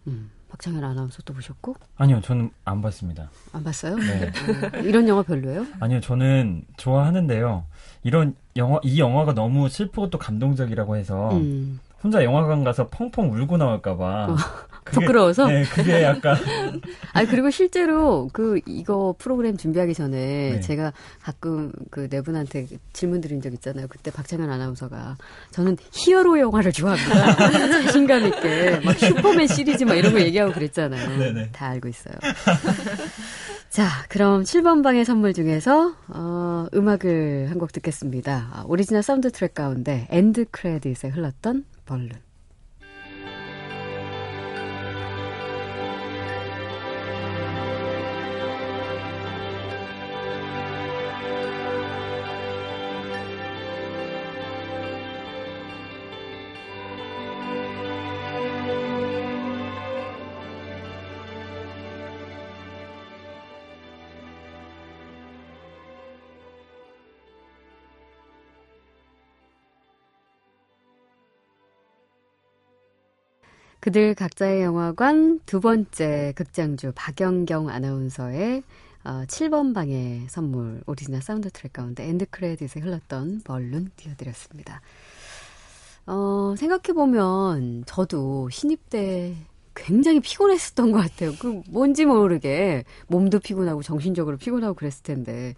음. 0.09 0.29
박창현 0.53 0.85
아나운서 0.85 1.23
또 1.25 1.33
보셨고 1.33 1.77
아니요, 1.97 2.21
저는 2.21 2.51
안 2.67 2.83
봤습니다. 2.83 3.31
안 3.55 3.65
봤어요? 3.65 3.97
네. 3.97 4.27
어, 4.27 4.79
이런 4.83 5.09
영화 5.09 5.23
별로예요? 5.23 5.67
아니요, 5.81 6.01
저는 6.01 6.67
좋아하는데요. 6.77 7.65
이런 8.03 8.37
영화, 8.57 8.79
이 8.83 9.01
영화가 9.01 9.33
너무 9.33 9.71
슬프고 9.71 10.11
또 10.11 10.19
감동적이라고 10.19 10.97
해서 10.97 11.33
음. 11.33 11.81
혼자 12.05 12.23
영화관 12.23 12.65
가서 12.65 12.89
펑펑 12.89 13.33
울고 13.33 13.57
나올까봐 13.57 14.37
그게- 14.85 15.01
부끄러워서? 15.01 15.47
네, 15.47 15.65
그게 15.65 16.03
약간 16.03 16.37
아니 17.13 17.29
그리고 17.29 17.51
실제로 17.51 18.29
그 18.33 18.61
이거 18.67 19.15
프로그램 19.19 19.57
준비하기 19.57 19.95
전에 19.95 20.53
네. 20.55 20.61
제가 20.61 20.93
가끔 21.23 21.73
그 21.91 22.09
네 22.09 22.21
분한테 22.21 22.67
질문 22.93 23.21
드린 23.21 23.41
적 23.41 23.53
있잖아요. 23.55 23.87
그때 23.89 24.11
박창현 24.11 24.51
아나운서가 24.51 25.17
저는 25.53 25.77
히어로 25.93 26.39
영화를 26.41 26.73
좋아합니다. 26.73 27.37
자신감 27.85 28.27
있게 28.27 28.81
막 28.85 28.99
슈퍼맨 28.99 29.47
시리즈 29.47 29.85
막 29.85 29.95
이런 29.95 30.13
거 30.13 30.21
얘기하고 30.21 30.53
그랬잖아요. 30.53 31.19
네네. 31.19 31.51
다 31.53 31.69
알고 31.69 31.89
있어요. 31.89 32.15
자, 33.71 33.89
그럼 34.09 34.43
7번 34.43 34.83
방의 34.83 35.05
선물 35.05 35.33
중에서 35.33 35.95
어, 36.09 36.67
음악을 36.75 37.49
한 37.51 37.59
곡 37.63 37.73
듣겠습니다. 37.73 38.49
아, 38.53 38.65
오리지널 38.67 39.03
사운드 39.05 39.31
트랙 39.31 39.55
가운데 39.55 40.09
end 40.11 40.47
credit에 40.51 41.11
흘렀던 41.11 41.65
Balloon. 41.87 42.11
그들 73.83 74.15
각자의 74.15 74.63
영화관 74.63 75.41
두 75.45 75.59
번째 75.59 76.33
극장주 76.37 76.93
박영경 76.95 77.69
아나운서의 77.69 78.63
어, 79.03 79.25
7번 79.27 79.75
방의 79.75 80.25
선물 80.29 80.85
오리지널 80.87 81.21
사운드 81.21 81.51
트랙 81.51 81.73
가운데 81.73 82.09
end 82.09 82.27
credit에 82.31 82.81
흘렀던 82.81 83.41
Balloon 83.43 83.91
띄워드렸습니다. 83.97 84.81
어, 86.07 86.55
생각해보면 86.57 87.83
저도 87.85 88.51
신입 88.51 88.89
때 88.89 89.35
굉장히 89.75 90.21
피곤했었던 90.21 90.93
것 90.93 90.99
같아요. 90.99 91.33
그 91.41 91.63
뭔지 91.69 92.05
모르게 92.05 92.85
몸도 93.09 93.41
피곤하고 93.41 93.83
정신적으로 93.83 94.37
피곤하고 94.37 94.75
그랬을 94.75 95.03
텐데 95.03 95.57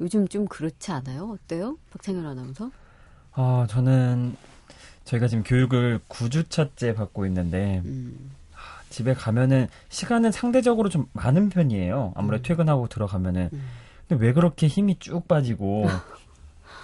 요즘 0.00 0.28
좀 0.28 0.46
그렇지 0.46 0.92
않아요? 0.92 1.32
어때요? 1.32 1.78
박창현 1.90 2.24
아나운서? 2.26 2.70
아, 3.32 3.66
저는 3.68 4.36
저희가 5.06 5.28
지금 5.28 5.42
교육을 5.44 6.00
9주차째 6.08 6.94
받고 6.94 7.26
있는데 7.26 7.80
음, 7.84 8.30
아, 8.54 8.58
집에 8.90 9.14
가면은 9.14 9.68
시간은 9.88 10.32
상대적으로 10.32 10.88
좀 10.88 11.06
많은 11.12 11.48
편이에요. 11.48 12.12
아무래도 12.16 12.42
퇴근하고 12.42 12.88
들어가면은 12.88 13.48
음. 13.52 13.62
근데 14.08 14.24
왜 14.24 14.32
그렇게 14.32 14.66
힘이 14.66 14.98
쭉 14.98 15.26
빠지고 15.26 15.86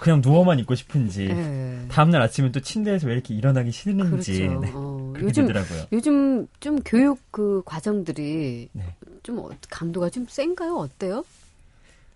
그냥 0.01 0.21
누워만 0.23 0.59
있고 0.59 0.75
싶은지 0.75 1.27
네. 1.27 1.85
다음날 1.89 2.21
아침에 2.21 2.51
또 2.51 2.59
침대에서 2.59 3.07
왜 3.07 3.13
이렇게 3.13 3.33
일어나기 3.33 3.71
싫은지 3.71 4.39
그렇죠. 4.39 4.59
네, 4.61 4.71
어, 4.73 5.13
요즘 5.19 5.47
되더라고요. 5.47 5.85
요즘 5.93 6.47
좀 6.59 6.79
교육 6.83 7.19
그 7.31 7.61
과정들이 7.65 8.69
네. 8.73 8.95
좀 9.21 9.39
어- 9.39 9.49
강도가 9.69 10.09
좀 10.09 10.25
센가요? 10.27 10.75
어때요? 10.75 11.23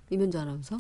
이면주 0.10 0.39
아나운서? 0.39 0.78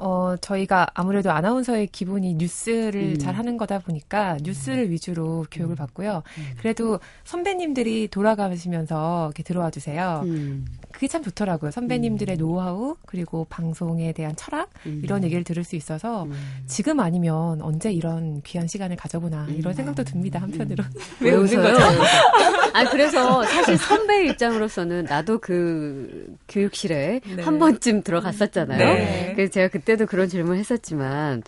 어, 0.00 0.34
저희가 0.40 0.88
아무래도 0.94 1.30
아나운서의 1.30 1.88
기본이 1.88 2.34
뉴스를 2.34 2.94
음. 3.14 3.18
잘 3.18 3.34
하는 3.34 3.58
거다 3.58 3.80
보니까 3.80 4.38
뉴스를 4.42 4.90
위주로 4.90 5.44
교육을 5.50 5.76
받고요. 5.76 6.22
음. 6.38 6.44
그래도 6.58 6.98
선배님들이 7.24 8.08
돌아가시면서 8.08 9.26
이렇게 9.26 9.42
들어와 9.42 9.70
주세요. 9.70 10.22
음, 10.24 10.64
그게 10.90 11.06
참 11.06 11.22
좋더라고요. 11.22 11.70
선배님들의 11.70 12.38
노하우, 12.38 12.96
그리고 13.04 13.46
방송에 13.50 14.12
대한 14.12 14.34
철학, 14.36 14.70
음. 14.86 15.02
이런 15.04 15.22
얘기를 15.22 15.44
들을 15.44 15.64
수 15.64 15.76
있어서 15.76 16.24
음. 16.24 16.32
지금 16.66 16.98
아니면 17.00 17.60
언제 17.60 17.92
이런 17.92 18.40
귀한 18.42 18.66
시간을 18.66 18.96
가져보나, 18.96 19.48
이런 19.50 19.72
음. 19.72 19.76
생각도 19.76 20.04
듭니다, 20.04 20.40
한편으로. 20.40 20.82
왜 21.20 21.32
웃어요? 21.32 21.76
아 22.72 22.84
그래서 22.90 23.42
사실 23.44 23.76
선배 23.76 24.26
입장으로서는 24.26 25.04
나도 25.04 25.38
그 25.40 26.36
교육실에 26.48 27.20
네. 27.36 27.42
한 27.42 27.58
번쯤 27.58 28.02
들어갔었잖아요. 28.02 28.78
네. 28.78 29.32
그래서 29.34 29.52
제가 29.52 29.68
그때 29.68 29.89
도 29.96 30.06
그런 30.06 30.28
질문 30.28 30.56
했었지만 30.56 31.42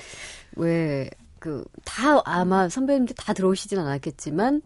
왜 0.56 1.08
그 1.38 1.64
다 1.84 2.22
아마 2.24 2.68
선배님들 2.68 3.16
다 3.16 3.32
들어오시진 3.32 3.76
않았겠지만 3.76 4.62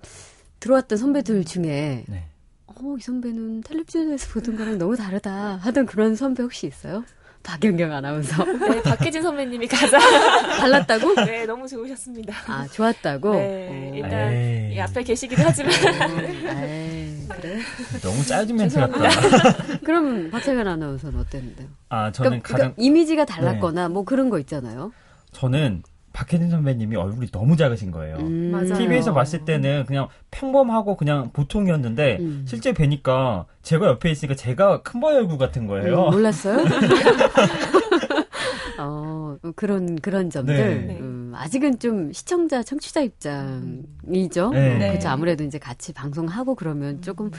들어왔던 0.60 0.98
선배들 0.98 1.44
중에 1.46 2.04
네. 2.06 2.24
어, 2.66 2.96
이 2.98 3.00
선배는 3.00 3.62
텔레비전에서 3.62 4.28
보던 4.34 4.56
거랑 4.58 4.76
너무 4.76 4.94
다르다 4.94 5.56
하던 5.62 5.86
그런 5.86 6.14
선배 6.16 6.42
혹시 6.42 6.66
있어요? 6.66 7.02
박연경 7.42 7.92
아나운서. 7.92 8.44
네, 8.68 8.82
박혜진 8.82 9.22
선배님이 9.22 9.68
가장 9.68 10.00
달랐다고? 10.60 11.14
네, 11.24 11.46
너무 11.46 11.66
좋으셨습니다. 11.66 12.34
아, 12.46 12.66
좋았다고? 12.66 13.34
네, 13.36 13.68
어. 13.70 13.96
일단 13.96 14.32
에이. 14.34 14.74
이 14.74 14.80
앞에 14.80 15.02
계시기도 15.02 15.42
하지만 15.46 15.72
에이, 15.72 17.05
그래? 17.28 17.58
너무 18.02 18.24
짧은 18.24 18.56
멘트 18.56 18.78
같다. 18.78 19.78
그럼 19.84 20.30
박찬현 20.30 20.66
아나운서는 20.66 21.18
어땠는데요? 21.20 21.68
아, 21.88 22.12
저는 22.12 22.30
그러니까, 22.30 22.48
가장 22.52 22.58
그러니까 22.74 22.82
이미지가 22.82 23.24
달랐거나 23.24 23.88
뭐 23.88 24.04
그런 24.04 24.30
거 24.30 24.38
있잖아요. 24.38 24.92
저는 25.32 25.82
박혜진 26.12 26.48
선배님이 26.48 26.96
얼굴이 26.96 27.26
너무 27.30 27.58
작으신 27.58 27.90
거예요. 27.90 28.16
음. 28.16 28.50
맞아요. 28.50 28.74
TV에서 28.74 29.12
봤을 29.12 29.44
때는 29.44 29.84
그냥 29.86 30.08
평범하고 30.30 30.96
그냥 30.96 31.30
보통이었는데 31.32 32.16
음. 32.20 32.44
실제 32.48 32.72
뵈니까 32.72 33.44
제가 33.62 33.86
옆에 33.86 34.10
있으니까 34.10 34.34
제가 34.34 34.80
큰바위 34.82 35.16
얼굴 35.16 35.36
같은 35.36 35.66
거예요. 35.66 36.06
음, 36.06 36.10
몰랐어요? 36.12 36.64
어, 38.78 39.36
그런, 39.56 39.96
그런 39.96 40.30
점들. 40.30 40.86
네. 40.86 40.96
음, 41.00 41.15
아직은 41.36 41.78
좀 41.78 42.12
시청자, 42.12 42.62
청취자 42.62 43.00
입장이죠. 43.02 44.50
네. 44.50 44.78
네. 44.78 44.88
그렇죠. 44.90 45.08
아무래도 45.08 45.44
이제 45.44 45.58
같이 45.58 45.92
방송하고 45.92 46.54
그러면 46.54 47.02
조금 47.02 47.30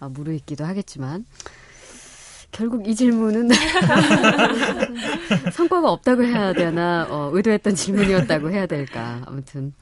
어, 0.00 0.08
무르익기도 0.08 0.64
하겠지만. 0.64 1.24
결국 2.52 2.86
이 2.86 2.94
질문은 2.94 3.48
성과가 5.52 5.90
없다고 5.90 6.22
해야 6.24 6.52
되나, 6.52 7.06
어, 7.10 7.30
의도했던 7.32 7.74
질문이었다고 7.74 8.50
해야 8.50 8.66
될까. 8.66 9.22
아무튼. 9.26 9.72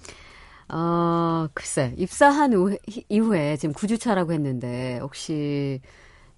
어, 0.69 1.49
글쎄, 1.53 1.93
입사한 1.99 2.55
후- 2.55 2.79
이후에 3.11 3.59
지금 3.59 3.75
9주차라고 3.75 4.33
했는데, 4.33 4.99
혹시 5.03 5.83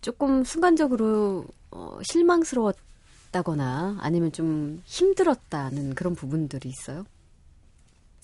조금 0.00 0.42
순간적으로 0.42 1.44
어, 1.70 1.98
실망스러웠다거나 2.02 3.98
아니면 4.00 4.32
좀 4.32 4.82
힘들었다는 4.86 5.94
그런 5.94 6.16
부분들이 6.16 6.68
있어요? 6.68 7.04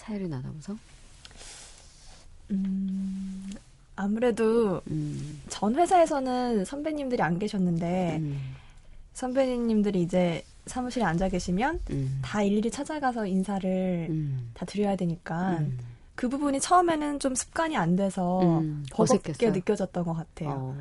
차이를 0.00 0.28
나눠서? 0.30 0.76
음, 2.50 3.50
아무래도 3.96 4.80
음, 4.90 5.40
전 5.48 5.74
회사에서는 5.74 6.64
선배님들이 6.64 7.22
안 7.22 7.38
계셨는데 7.38 8.16
음, 8.20 8.40
선배님들이 9.12 10.02
이제 10.02 10.42
사무실에 10.66 11.04
앉아 11.04 11.28
계시면 11.28 11.80
음, 11.90 12.18
다 12.22 12.42
일일이 12.42 12.70
찾아가서 12.70 13.26
인사를 13.26 14.06
음, 14.10 14.50
다 14.54 14.64
드려야 14.64 14.96
되니까 14.96 15.58
음. 15.58 15.78
그 16.14 16.28
부분이 16.28 16.60
처음에는 16.60 17.18
좀 17.18 17.34
습관이 17.34 17.76
안 17.76 17.96
돼서 17.96 18.60
음, 18.60 18.84
버겁게? 18.90 19.50
느껴졌던 19.50 20.04
것 20.04 20.14
같아요. 20.14 20.50
어, 20.50 20.76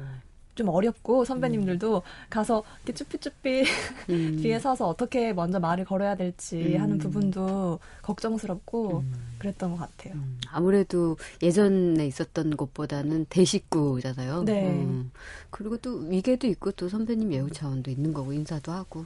좀 0.60 0.68
어렵고 0.68 1.24
선배님들도 1.24 2.02
가서 2.30 2.64
이렇게 2.84 2.92
쭈삣쭈삣 2.94 3.64
음, 4.12 4.40
뒤에 4.42 4.60
서서 4.60 4.90
어떻게 4.90 5.32
먼저 5.32 5.58
말을 5.58 5.86
걸어야 5.86 6.16
될지 6.16 6.76
음. 6.76 6.82
하는 6.82 6.98
부분도 6.98 7.80
걱정스럽고 8.02 9.00
음, 9.00 9.14
그랬던 9.40 9.72
것 9.72 9.78
같아요. 9.78 10.16
음. 10.16 10.38
아무래도 10.52 11.16
예전에 11.42 12.06
있었던 12.06 12.58
곳보다는 12.58 13.28
대식구잖아요. 13.30 14.44
네. 14.44 14.68
음. 14.68 15.12
그리고 15.50 15.78
또 15.78 15.96
위계도 15.96 16.46
있고 16.48 16.74
또 16.74 16.90
선배님 16.90 17.32
예우 17.32 17.50
차원도 17.50 17.90
있는 17.90 18.14
거고 18.14 18.34
인사도 18.34 18.74
하고. 18.74 19.06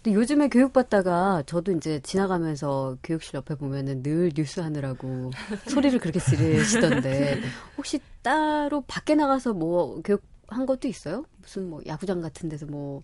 근데 0.00 0.14
요즘에 0.14 0.48
교육받다가 0.48 1.42
저도 1.46 1.72
이제 1.72 1.98
지나가면서 2.04 2.98
교육실 3.02 3.34
옆에 3.34 3.56
보면은 3.56 4.04
늘 4.04 4.30
뉴스 4.32 4.60
하느라고 4.60 5.32
소리를 5.66 5.98
그렇게 5.98 6.20
지르시던데 6.20 7.40
혹시 7.76 7.98
따로 8.22 8.82
밖에 8.86 9.16
나가서 9.16 9.54
뭐 9.54 10.00
교육 10.04 10.22
한 10.48 10.66
것도 10.66 10.88
있어요? 10.88 11.24
무슨 11.40 11.68
뭐 11.70 11.80
야구장 11.86 12.20
같은 12.20 12.48
데서 12.48 12.66
뭐 12.66 13.02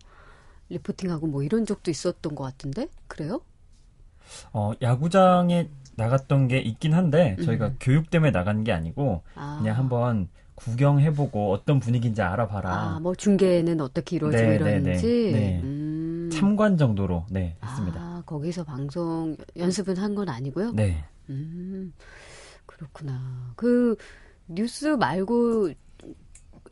리포팅하고 0.68 1.26
뭐 1.26 1.42
이런 1.42 1.64
적도 1.66 1.90
있었던 1.90 2.35
것 2.35 2.44
같은데 2.44 2.88
그래요? 3.09 3.40
어, 4.53 4.72
야구장에 4.81 5.68
나갔던 5.96 6.48
게 6.48 6.59
있긴 6.59 6.94
한데 6.94 7.37
저희가 7.44 7.68
음. 7.68 7.76
교육 7.81 8.11
때문에 8.11 8.31
나간 8.31 8.62
게 8.64 8.72
아니고 8.72 9.22
아. 9.35 9.59
그냥 9.61 9.76
한번 9.76 10.29
구경해보고 10.55 11.53
어떤 11.53 11.81
분위기인지 11.81 12.22
알아봐라. 12.22 12.70
아, 12.70 13.00
뭐 13.00 13.14
중계는 13.14 13.81
어떻게 13.81 14.16
이루어지고 14.16 14.42
네, 14.42 14.55
이러는지. 14.57 15.07
네, 15.07 15.33
네. 15.33 15.38
네. 15.40 15.61
음. 15.62 16.31
참관 16.33 16.76
정도로 16.76 17.26
네 17.31 17.57
했습니다. 17.62 18.00
아, 18.00 18.22
거기서 18.26 18.64
방송 18.64 19.37
연습은 19.57 19.96
한 19.96 20.14
건 20.14 20.29
아니고요. 20.29 20.72
네. 20.72 21.05
음, 21.31 21.92
그렇구나. 22.66 23.53
그 23.57 23.96
뉴스 24.48 24.87
말고 24.87 25.70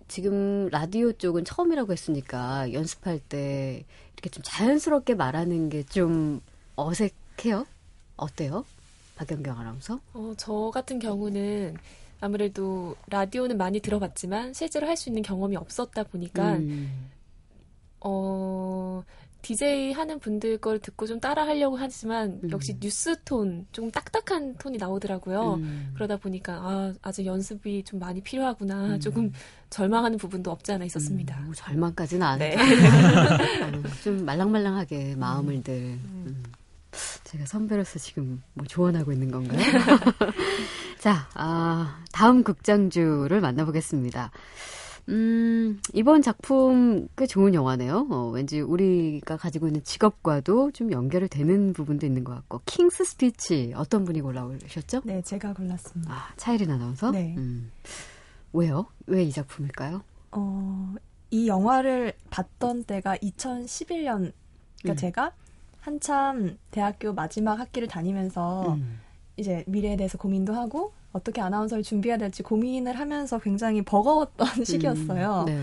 지금 0.09 0.69
라디오 0.71 1.13
쪽은 1.13 1.45
처음이라고 1.45 1.93
했으니까 1.93 2.73
연습할 2.73 3.21
때 3.21 3.85
이렇게 4.15 4.31
좀 4.31 4.43
자연스럽게 4.45 5.15
말하는 5.15 5.69
게 5.69 5.83
좀 5.85 6.41
어색해요? 6.77 7.67
어때요? 8.17 8.65
박연경 9.17 9.59
아나운서? 9.59 10.01
어, 10.15 10.33
저 10.37 10.71
같은 10.73 10.99
경우는 10.99 11.77
아무래도 12.21 12.97
라디오는 13.09 13.57
많이 13.57 13.81
들어봤지만 13.81 14.53
실제로 14.55 14.87
할 14.87 14.97
수 14.97 15.09
있는 15.09 15.23
경험이 15.23 15.57
없었다 15.57 16.05
보니까 16.05 16.55
음. 16.57 17.11
어, 18.01 19.03
DJ 19.43 19.93
하는 19.93 20.19
분들 20.19 20.59
걸 20.59 20.79
듣고 20.79 21.07
좀 21.07 21.21
따라 21.21 21.47
하려고 21.47 21.77
하지만 21.77 22.41
음. 22.43 22.51
역시 22.51 22.77
뉴스 22.81 23.17
톤, 23.25 23.67
조금 23.73 23.91
딱딱한 23.91 24.57
톤이 24.57 24.79
나오더라고요. 24.79 25.55
음. 25.55 25.93
그러다 25.95 26.17
보니까 26.17 26.55
아, 26.55 26.93
아직 27.03 27.27
연습이 27.27 27.83
좀 27.85 28.01
많이 28.01 28.21
필요하구나. 28.21 28.95
음. 28.95 29.01
조금 29.01 29.33
절망하는 29.71 30.19
부분도 30.19 30.51
없지 30.51 30.73
않아 30.73 30.85
있었습니다. 30.87 31.41
뭐 31.41 31.55
절망까지는 31.55 32.27
안 32.27 32.39
네. 32.39 32.57
해도 32.57 33.83
좀 34.03 34.25
말랑말랑하게 34.25 35.17
마음을 35.17 35.63
들. 35.63 35.75
음. 35.75 36.43
제가 37.25 37.45
선배로서 37.47 37.99
지금 37.99 38.43
뭐 38.55 38.67
조언하고 38.67 39.13
있는 39.13 39.31
건가요? 39.31 39.61
자, 40.99 41.29
아, 41.35 42.03
다음 42.13 42.43
극장주를 42.43 43.41
만나보겠습니다. 43.41 44.31
음, 45.09 45.81
이번 45.95 46.21
작품 46.23 47.09
꽤 47.17 47.27
좋은 47.27 47.55
영화네요. 47.55 48.09
어, 48.11 48.31
왠지 48.31 48.61
우리가 48.61 49.37
가지고 49.39 49.67
있는 49.67 49.83
직업과도 49.83 50.71
좀 50.73 50.93
연결이 50.93 51.29
되는 51.29 51.73
부분도 51.73 52.05
있는 52.07 52.25
것 52.25 52.35
같고. 52.35 52.61
킹스 52.67 53.05
스피치 53.05 53.73
어떤 53.75 54.05
분이 54.05 54.21
골라오셨죠? 54.21 55.03
네, 55.05 55.23
제가 55.23 55.55
골랐습니다. 55.55 56.13
아, 56.13 56.29
차이린 56.37 56.71
아나운서? 56.71 57.11
네. 57.11 57.35
음. 57.39 57.71
왜요? 58.53 58.87
왜 59.07 59.25
이 59.25 59.33
작품일까요? 59.33 60.03
어, 60.33 60.95
이 61.31 61.49
영화를 61.49 62.13
봤던 62.31 62.85
때가 62.85 63.17
2011년, 63.17 64.33
그러니까 64.83 64.93
음. 64.93 64.97
제가 64.97 65.33
한참 65.81 66.59
대학교 66.71 67.15
마지막 67.15 67.59
학기를 67.59 67.89
다니면서 67.89 68.75
음. 68.75 69.01
이제 69.39 69.65
미래에 69.67 69.97
대해서 69.97 70.19
고민도 70.19 70.53
하고 70.55 70.93
어떻게 71.13 71.41
아나운서를 71.41 71.83
준비해야 71.83 72.19
될지 72.19 72.43
고민을 72.43 72.99
하면서 72.99 73.39
굉장히 73.39 73.83
버거웠던 73.83 74.47
시기였어요. 74.65 75.45
네. 75.47 75.61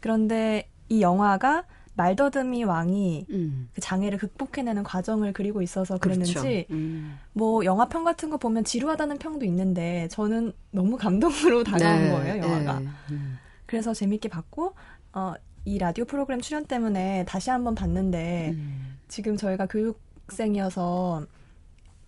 그런데 0.00 0.68
이 0.88 1.00
영화가 1.00 1.64
말더듬이 1.94 2.64
왕이 2.64 3.26
음. 3.30 3.68
그 3.74 3.80
장애를 3.80 4.18
극복해내는 4.18 4.82
과정을 4.82 5.32
그리고 5.32 5.60
있어서 5.60 5.98
그렇죠. 5.98 6.20
그랬는지 6.20 6.66
음. 6.70 7.18
뭐 7.34 7.64
영화 7.64 7.86
평 7.86 8.02
같은 8.02 8.30
거 8.30 8.38
보면 8.38 8.64
지루하다는 8.64 9.18
평도 9.18 9.44
있는데 9.46 10.08
저는 10.08 10.52
너무 10.70 10.96
감동으로 10.96 11.64
다가온 11.64 12.02
네, 12.02 12.10
거예요 12.10 12.42
영화가. 12.42 12.80
네. 12.80 12.88
음. 13.10 13.38
그래서 13.66 13.92
재밌게 13.92 14.28
봤고 14.30 14.74
어, 15.12 15.34
이 15.64 15.78
라디오 15.78 16.04
프로그램 16.06 16.40
출연 16.40 16.64
때문에 16.64 17.24
다시 17.28 17.50
한번 17.50 17.74
봤는데 17.74 18.52
음. 18.54 18.96
지금 19.08 19.36
저희가 19.36 19.66
교육생이어서 19.66 21.26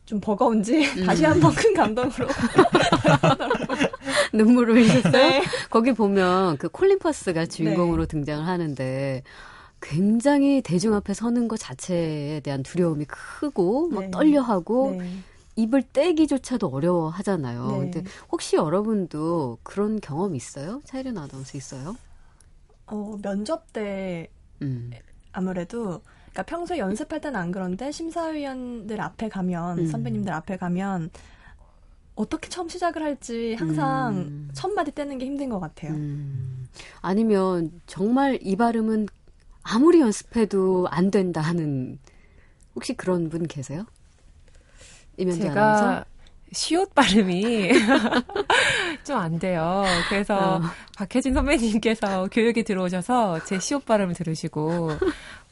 좀 0.07 0.21
버거운지 0.21 0.85
음. 0.99 1.07
다시 1.07 1.25
한 1.25 1.41
번 1.41 1.55
큰 1.55 1.75
감동으로 1.75 2.29
눈물을 4.35 4.75
흘렸어요? 4.75 5.13
네. 5.13 5.43
거기 5.71 5.93
보면 5.93 6.59
그 6.59 6.69
콜린 6.69 6.99
퍼스가 6.99 7.47
주인공으로 7.47 8.07
등장을 8.07 8.47
하는데 8.47 9.23
굉장히 9.81 10.63
대중 10.63 10.95
앞에 10.95 11.15
서는 11.15 11.49
것 11.49 11.59
자체에 11.59 12.41
대한 12.41 12.63
두려움이 12.63 13.05
크고 13.07 13.89
막 13.89 14.01
네. 14.05 14.11
떨려하고 14.11 14.97
네. 14.99 15.19
입을 15.57 15.83
떼기조차도 15.93 16.67
어려워하잖아요. 16.69 17.67
네. 17.69 17.79
근데 17.79 18.05
혹시 18.33 18.57
여러분도 18.57 19.59
그런 19.63 20.01
경험 20.01 20.35
있어요? 20.35 20.81
차이른 20.85 21.17
아나운서 21.17 21.57
있어요? 21.57 21.97
어, 22.87 23.17
면접 23.23 23.73
때 23.73 24.29
음. 24.63 24.91
아무래도 25.33 26.03
그러니까 26.35 26.43
평소에 26.43 26.79
연습할 26.79 27.21
때는 27.21 27.39
안 27.39 27.53
그런데 27.53 27.93
심사위원들 27.93 29.01
앞에 29.01 29.29
가면 29.29 29.79
음. 29.79 29.87
선배님들 29.87 30.33
앞에 30.33 30.57
가면 30.57 31.11
어떻게 32.17 32.49
처음 32.49 32.69
시작을 32.69 33.03
할지 33.03 33.55
항상 33.55 34.17
음. 34.17 34.49
첫 34.53 34.73
마디 34.73 34.91
떼는 34.93 35.19
게 35.19 35.27
힘든 35.27 35.49
것 35.49 35.61
같아요. 35.61 35.93
음. 35.93 36.69
아니면 37.01 37.71
정말 37.87 38.39
이 38.43 38.57
발음은 38.57 39.07
아무리 39.63 40.01
연습해도 40.01 40.89
안 40.91 41.13
된다 41.13 41.41
하는 41.41 41.99
혹시 42.75 42.95
그런 42.95 43.29
분 43.29 43.47
계세요? 43.47 43.87
이면재? 45.17 45.45
제가 45.45 46.05
시옷 46.53 46.95
발음이 46.95 47.71
좀 49.05 49.17
안 49.19 49.39
돼요. 49.39 49.85
그래서 50.09 50.57
어. 50.57 50.63
박혜진 50.97 51.35
선배님께서 51.35 52.29
교육에 52.31 52.63
들어오셔서 52.63 53.45
제 53.45 53.59
시옷 53.61 53.85
발음을 53.85 54.15
들으시고 54.15 54.91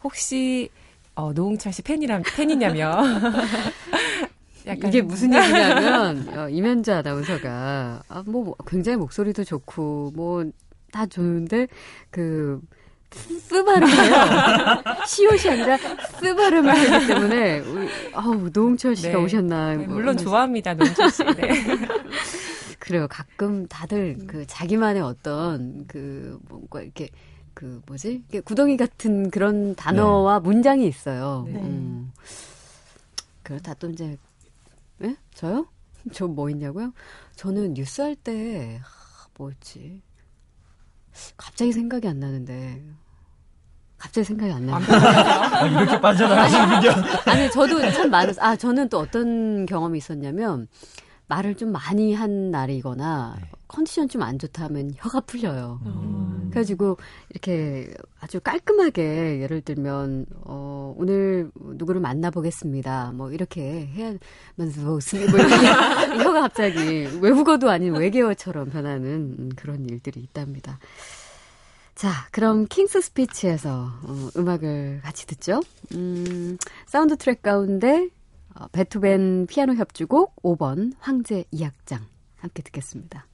혹시 0.04 0.70
어, 1.14 1.32
노홍철 1.32 1.72
씨 1.72 1.82
팬이람 1.82 2.22
팬이냐며 2.36 2.96
약간 4.66 4.88
이게 4.90 5.02
무슨 5.02 5.34
얘기냐면 5.34 6.28
어, 6.38 6.48
이면재 6.48 6.92
아나운서가 6.92 8.02
아, 8.08 8.22
뭐 8.26 8.54
굉장히 8.66 8.96
목소리도 8.96 9.44
좋고 9.44 10.12
뭐 10.14 10.44
다 10.92 11.06
좋은데 11.06 11.66
그 12.10 12.60
쓰 13.12 13.62
발음이에요. 13.62 14.14
시옷이 15.06 15.50
아니라 15.50 15.76
쓰 16.18 16.34
발음을 16.34 16.70
하기 16.74 17.06
때문에 17.06 17.58
우리, 17.60 17.88
아우 18.14 18.48
노홍철 18.50 18.96
씨가 18.96 19.10
네. 19.10 19.14
오셨나 19.16 19.70
네, 19.72 19.76
뭐 19.76 19.86
물론 19.88 20.00
이러면서. 20.14 20.24
좋아합니다 20.24 20.74
노홍철 20.74 21.10
씨. 21.10 21.22
네. 21.24 21.48
그래요. 22.78 23.06
가끔 23.10 23.66
다들 23.68 24.16
그 24.26 24.46
자기만의 24.46 25.02
어떤 25.02 25.86
그 25.86 26.38
뭔가 26.48 26.80
이렇게 26.80 27.10
그 27.62 27.81
뭐지? 27.87 28.25
구덩이 28.44 28.77
같은 28.77 29.31
그런 29.31 29.77
단어와 29.77 30.40
문장이 30.40 30.85
있어요. 30.85 31.44
네. 31.46 31.61
음. 31.61 32.11
그렇다 33.44 33.75
또 33.75 33.88
이제 33.88 34.16
예? 35.05 35.14
저요? 35.33 35.66
저 36.12 36.27
뭐 36.27 36.51
있냐고요? 36.51 36.92
저는 37.37 37.75
뉴스 37.75 38.01
할 38.01 38.16
때 38.16 38.81
뭐였지? 39.38 40.03
갑자기 41.37 41.72
생각이 41.72 42.09
안 42.09 42.18
나는데 42.18 42.83
갑자기 43.96 44.25
생각이 44.25 44.51
안 44.53 44.66
나요. 44.66 44.81
아, 44.90 45.64
이렇게 45.64 46.01
빠져나가시는군요. 46.01 46.90
아니 47.31 47.48
저도 47.53 47.92
참 47.92 48.11
많은 48.11 48.35
아 48.40 48.57
저는 48.57 48.88
또 48.88 48.98
어떤 48.98 49.66
경험이 49.66 49.98
있었냐면 49.98 50.66
말을 51.29 51.55
좀 51.55 51.70
많이 51.70 52.12
한 52.12 52.51
날이거나 52.51 53.37
네. 53.40 53.48
컨디션 53.72 54.08
좀 54.08 54.22
안 54.22 54.38
좋다면 54.38 54.92
혀가 54.96 55.20
풀려요. 55.22 55.80
음. 55.87 56.48
그래가지고 56.50 56.98
이렇게 57.30 57.92
아주 58.20 58.40
깔끔하게 58.40 59.40
예를 59.40 59.62
들면 59.62 60.26
어 60.44 60.94
오늘 60.96 61.50
누구를 61.56 62.00
만나보겠습니다. 62.00 63.12
뭐 63.14 63.32
이렇게 63.32 63.87
해야면서 63.87 64.82
뭐 64.82 64.98
혀가 66.22 66.40
갑자기 66.42 67.08
외국어도 67.20 67.70
아닌 67.70 67.94
외계어처럼 67.94 68.70
변하는 68.70 69.37
음, 69.38 69.50
그런 69.56 69.88
일들이 69.88 70.20
있답니다. 70.20 70.78
자, 71.94 72.11
그럼 72.30 72.66
킹스 72.66 73.00
스피치에서 73.00 73.90
어, 74.02 74.28
음악을 74.37 75.00
같이 75.02 75.26
듣죠. 75.26 75.61
음, 75.94 76.56
사운드 76.87 77.16
트랙 77.16 77.42
가운데 77.42 78.08
어, 78.54 78.66
베토벤 78.68 79.46
피아노 79.46 79.74
협주곡 79.74 80.42
5번 80.42 80.92
황제 80.98 81.44
2악장 81.52 82.00
함께 82.37 82.62
듣겠습니다. 82.62 83.26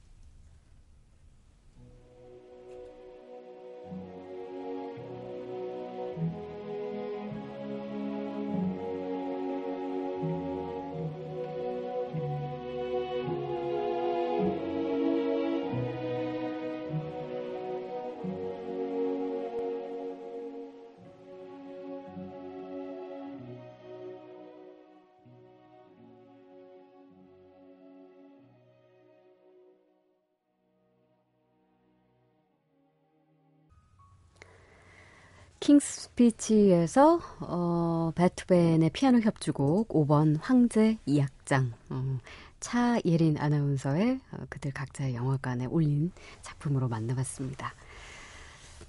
킹스 35.69 36.01
스피치에서 36.01 37.19
어, 37.41 38.11
베토벤의 38.15 38.89
피아노 38.89 39.19
협주곡 39.19 39.89
5번 39.89 40.39
황제 40.41 40.97
2악장 41.07 41.73
어, 41.91 42.17
차예린 42.59 43.37
아나운서의 43.37 44.19
어, 44.31 44.37
그들 44.49 44.71
각자의 44.71 45.13
영화관에 45.13 45.67
올린 45.67 46.11
작품으로 46.41 46.87
만나봤습니다. 46.87 47.75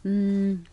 음, 0.07 0.65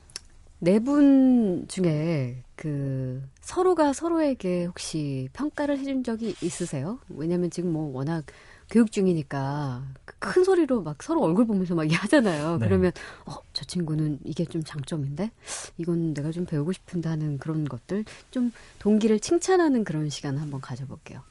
네 0.60 0.80
분 0.80 1.68
중에 1.68 2.41
그 2.55 3.22
서로가 3.41 3.91
서로에게 3.91 4.64
혹시 4.64 5.28
평가를 5.34 5.78
해준 5.78 6.05
적이 6.05 6.36
있으세요? 6.41 6.99
왜냐면 7.10 7.49
지금 7.49 7.74
뭐 7.74 7.93
워낙 7.93 8.24
교육 8.70 8.91
중이니까 8.91 9.84
그큰 10.05 10.43
소리로 10.43 10.82
막 10.82 11.01
서로 11.01 11.22
얼굴 11.24 11.45
보면서 11.45 11.76
막 11.76 11.84
얘기하잖아요. 11.86 12.57
네. 12.57 12.68
그러면 12.68 12.91
어, 13.26 13.38
저 13.53 13.63
친구는 13.65 14.20
이게 14.24 14.45
좀 14.45 14.63
장점인데 14.63 15.32
이건 15.78 16.13
내가 16.13 16.32
좀 16.32 16.45
배우고 16.45 16.74
싶은데 16.74 17.07
하는 17.09 17.38
그런 17.38 17.65
것들 17.65 18.03
좀 18.32 18.51
동기를 18.80 19.20
칭찬하는 19.20 19.84
그런 19.84 20.09
시간 20.09 20.38
한번 20.38 20.59
가져볼게요. 20.59 21.22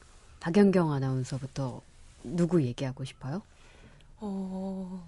박연경 0.41 0.93
아나운서부터 0.93 1.83
누구 2.23 2.63
얘기하고 2.63 3.05
싶어요? 3.05 3.43
어, 4.19 5.07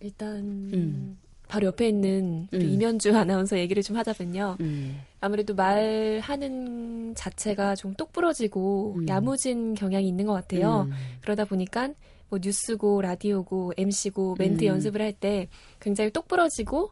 일단 0.00 0.38
음. 0.74 1.18
바로 1.52 1.66
옆에 1.66 1.86
있는 1.86 2.48
음. 2.54 2.60
이면주 2.62 3.12
아나운서 3.18 3.58
얘기를 3.58 3.82
좀 3.82 3.94
하자면요. 3.98 4.56
음. 4.60 5.02
아무래도 5.20 5.54
말하는 5.54 7.14
자체가 7.14 7.74
좀 7.74 7.92
똑부러지고 7.92 8.94
음. 8.96 9.06
야무진 9.06 9.74
경향이 9.74 10.08
있는 10.08 10.24
것 10.24 10.32
같아요. 10.32 10.86
음. 10.88 10.92
그러다 11.20 11.44
보니까 11.44 11.90
뭐 12.30 12.38
뉴스고 12.42 13.02
라디오고 13.02 13.74
MC고 13.76 14.36
멘트 14.38 14.64
음. 14.64 14.68
연습을 14.68 15.02
할 15.02 15.12
때 15.12 15.48
굉장히 15.78 16.10
똑부러지고 16.10 16.90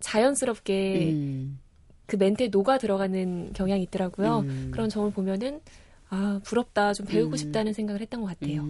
자연스럽게 0.00 1.12
음. 1.12 1.58
그 2.04 2.16
멘트에 2.16 2.48
녹아 2.48 2.76
들어가는 2.76 3.54
경향이 3.54 3.82
있더라고요. 3.84 4.40
음. 4.40 4.68
그런 4.72 4.90
점을 4.90 5.10
보면은 5.10 5.62
아 6.10 6.38
부럽다 6.44 6.92
좀 6.92 7.06
배우고 7.06 7.32
음. 7.32 7.36
싶다는 7.38 7.72
생각을 7.72 8.02
했던 8.02 8.20
것 8.20 8.26
같아요. 8.26 8.62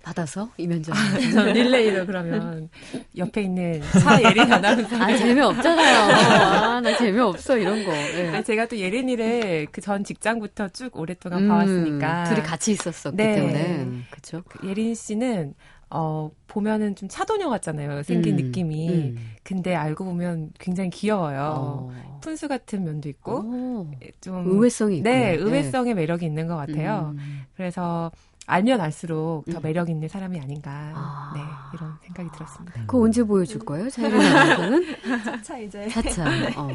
음. 0.00 0.02
받아서 0.02 0.50
이면전. 0.56 0.94
저는 1.32 1.52
릴레이로 1.52 2.06
그러면 2.06 2.68
옆에 3.16 3.42
있는 3.42 3.80
차예린 4.00 4.52
아나운서. 4.52 4.96
아 4.96 5.16
재미없잖아요. 5.16 5.98
아, 6.12 6.80
나 6.80 6.96
재미없어 6.96 7.56
이런 7.58 7.84
거. 7.84 7.92
예. 7.92 8.28
아니, 8.28 8.44
제가 8.44 8.66
또 8.66 8.76
예린이를 8.78 9.66
그 9.72 9.80
전 9.80 10.04
직장부터 10.04 10.68
쭉 10.68 10.94
오랫동안 10.96 11.42
음, 11.44 11.48
봐왔으니까. 11.48 12.24
둘이 12.24 12.42
같이 12.42 12.72
있었었기 12.72 13.16
네. 13.16 13.34
때문에 13.36 13.86
그렇죠. 14.10 14.42
그 14.48 14.68
예린 14.68 14.94
씨는 14.94 15.54
어 15.92 16.30
보면은 16.46 16.94
좀 16.94 17.08
차도녀 17.08 17.48
같잖아요. 17.48 18.02
생긴 18.04 18.38
음, 18.38 18.44
느낌이. 18.46 18.88
음. 18.90 19.16
근데 19.42 19.74
알고 19.74 20.04
보면 20.04 20.50
굉장히 20.60 20.90
귀여워요. 20.90 21.54
어. 21.56 22.20
푼수 22.22 22.46
같은 22.46 22.84
면도 22.84 23.08
있고 23.08 23.38
오, 23.40 23.90
좀 24.20 24.46
의외성이 24.48 24.98
있고. 24.98 25.08
네, 25.08 25.32
의외성의 25.34 25.94
매력이 25.94 26.24
있는 26.26 26.46
것 26.46 26.56
같아요. 26.56 27.14
음. 27.18 27.42
그래서 27.56 28.12
알면 28.50 28.80
알수록 28.80 29.44
더 29.46 29.58
음. 29.58 29.62
매력 29.62 29.88
있는 29.88 30.08
사람이 30.08 30.40
아닌가. 30.40 30.70
아. 30.94 31.32
네, 31.34 31.40
이런 31.74 31.96
생각이 32.02 32.28
들었습니다. 32.34 32.80
그거 32.80 33.00
언제 33.00 33.22
보여줄 33.22 33.60
거예요? 33.60 33.88
자유로운 33.88 34.24
아나운서는? 34.26 34.96
차차 35.24 35.58
이제 35.58 35.88
차차. 35.88 36.24
어. 36.56 36.68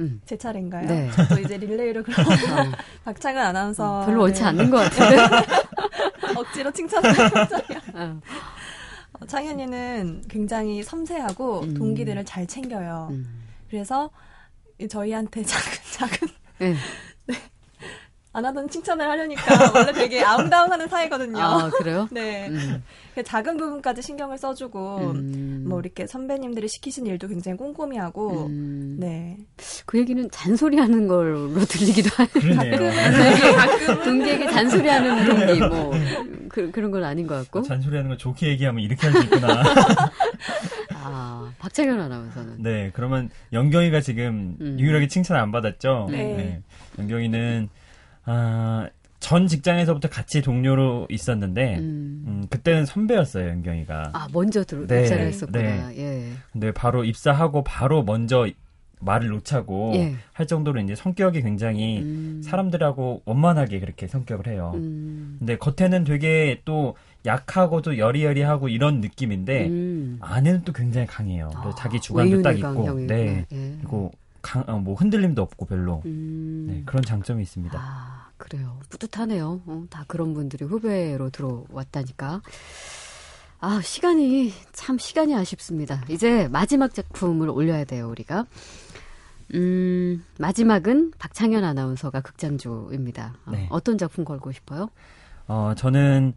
음. 0.00 0.20
제 0.24 0.36
차례인가요? 0.36 0.86
네. 0.86 1.10
저도 1.10 1.40
이제 1.40 1.58
릴레이로 1.58 2.02
그럼 2.02 2.26
어. 2.26 2.72
박창은 3.04 3.40
아나운서 3.40 4.04
별로 4.06 4.22
옳지 4.22 4.42
않는 4.44 4.70
것 4.70 4.78
같은데. 4.78 5.16
억지로 6.36 6.70
칭찬하는. 6.70 7.18
어. 7.94 8.20
어, 9.20 9.26
창현이는 9.26 10.24
굉장히 10.28 10.82
섬세하고 10.82 11.60
음. 11.60 11.74
동기들을 11.74 12.24
잘 12.24 12.46
챙겨요. 12.46 13.08
음. 13.10 13.44
그래서 13.68 14.10
이 14.78 14.88
저희한테 14.88 15.42
작은 15.44 15.72
작은 15.92 16.28
네. 16.58 16.74
안 18.36 18.44
하던 18.44 18.68
칭찬을 18.68 19.08
하려니까 19.08 19.42
원래 19.74 19.92
되게 19.94 20.22
아웅다웅하는 20.22 20.88
사이거든요. 20.88 21.38
아 21.38 21.70
그래요? 21.70 22.06
네. 22.12 22.48
음. 22.48 22.82
그 23.14 23.22
작은 23.22 23.56
부분까지 23.56 24.02
신경을 24.02 24.36
써주고 24.36 24.98
음. 25.14 25.64
뭐 25.66 25.80
이렇게 25.80 26.06
선배님들이 26.06 26.68
시키신 26.68 27.06
일도 27.06 27.28
굉장히 27.28 27.56
꼼꼼히 27.56 27.96
하고 27.96 28.44
음. 28.48 28.98
네. 29.00 29.38
그 29.86 29.98
얘기는 29.98 30.30
잔소리하는 30.30 31.08
걸로 31.08 31.48
들리기도 31.64 32.10
하요 32.14 32.28
그러네요. 32.30 34.04
동기에게 34.04 34.46
잔소리하는 34.52 35.24
동기 35.24 35.60
뭐 35.60 35.92
그, 36.50 36.70
그런 36.70 36.90
건 36.90 37.04
아닌 37.04 37.26
것 37.26 37.36
같고. 37.36 37.62
잔소리하는 37.62 38.08
걸 38.10 38.18
좋게 38.18 38.48
얘기하면 38.48 38.82
이렇게 38.84 39.06
할 39.06 39.16
수 39.16 39.22
있구나. 39.24 39.62
아 40.92 41.50
박창현 41.58 41.98
아나운서는. 41.98 42.56
네, 42.62 42.90
그러면 42.92 43.30
영경이가 43.54 44.02
지금 44.02 44.56
음. 44.60 44.76
유일하게 44.78 45.08
칭찬 45.08 45.38
안 45.38 45.52
받았죠? 45.52 46.08
네. 46.10 46.60
영경이는, 46.98 47.70
아, 48.26 48.88
전 49.18 49.46
직장에서부터 49.46 50.08
같이 50.08 50.42
동료로 50.42 51.06
있었는데, 51.10 51.78
음. 51.78 52.24
음. 52.26 52.46
그때는 52.50 52.84
선배였어요, 52.86 53.48
영경이가. 53.48 54.10
아 54.12 54.28
먼저 54.32 54.62
들어 54.62 54.86
네, 54.86 55.02
입사를 55.02 55.26
했었구나. 55.26 55.96
예. 55.96 56.32
근데 56.52 56.70
바로 56.72 57.04
입사하고 57.04 57.64
바로 57.64 58.02
먼저 58.02 58.46
말을 59.00 59.28
놓자고 59.28 59.92
예. 59.94 60.14
할 60.32 60.46
정도로 60.46 60.80
이제 60.80 60.94
성격이 60.94 61.42
굉장히 61.42 62.00
음. 62.00 62.40
사람들하고 62.42 63.22
원만하게 63.26 63.80
그렇게 63.80 64.06
성격을 64.06 64.46
해요. 64.46 64.72
음. 64.74 65.36
근데 65.38 65.56
겉에는 65.56 66.04
되게 66.04 66.62
또 66.64 66.94
약하고도 67.24 67.98
여리여리하고 67.98 68.68
이런 68.68 69.00
느낌인데, 69.00 69.66
음. 69.66 70.18
안에는 70.20 70.62
또 70.64 70.72
굉장히 70.72 71.06
강해요. 71.06 71.50
아, 71.54 71.74
자기 71.76 72.00
주관도 72.00 72.42
딱 72.42 72.52
있고, 72.56 72.86
형이구나. 72.86 73.06
네. 73.06 73.46
예. 73.52 73.74
그리고 73.80 74.12
강, 74.46 74.62
어, 74.68 74.78
뭐 74.78 74.94
흔들림도 74.94 75.42
없고 75.42 75.66
별로 75.66 76.02
음. 76.06 76.66
네, 76.68 76.82
그런 76.86 77.02
장점이 77.02 77.42
있습니다. 77.42 77.76
아, 77.76 78.28
그래요. 78.36 78.78
뿌듯하네요. 78.90 79.60
어, 79.66 79.84
다 79.90 80.04
그런 80.06 80.34
분들이 80.34 80.64
후배로 80.64 81.30
들어왔다니까. 81.30 82.42
아, 83.58 83.80
시간이, 83.82 84.52
참 84.72 84.98
시간이 84.98 85.34
아쉽습니다. 85.34 86.04
이제 86.08 86.46
마지막 86.48 86.94
작품을 86.94 87.50
올려야 87.50 87.84
돼요, 87.84 88.08
우리가. 88.08 88.46
음, 89.54 90.24
마지막은 90.38 91.12
박창현 91.18 91.64
아나운서가 91.64 92.20
극장주입니다. 92.20 93.34
어, 93.46 93.50
네. 93.50 93.66
어떤 93.70 93.98
작품 93.98 94.24
걸고 94.24 94.52
싶어요? 94.52 94.90
어, 95.48 95.72
저는 95.76 96.34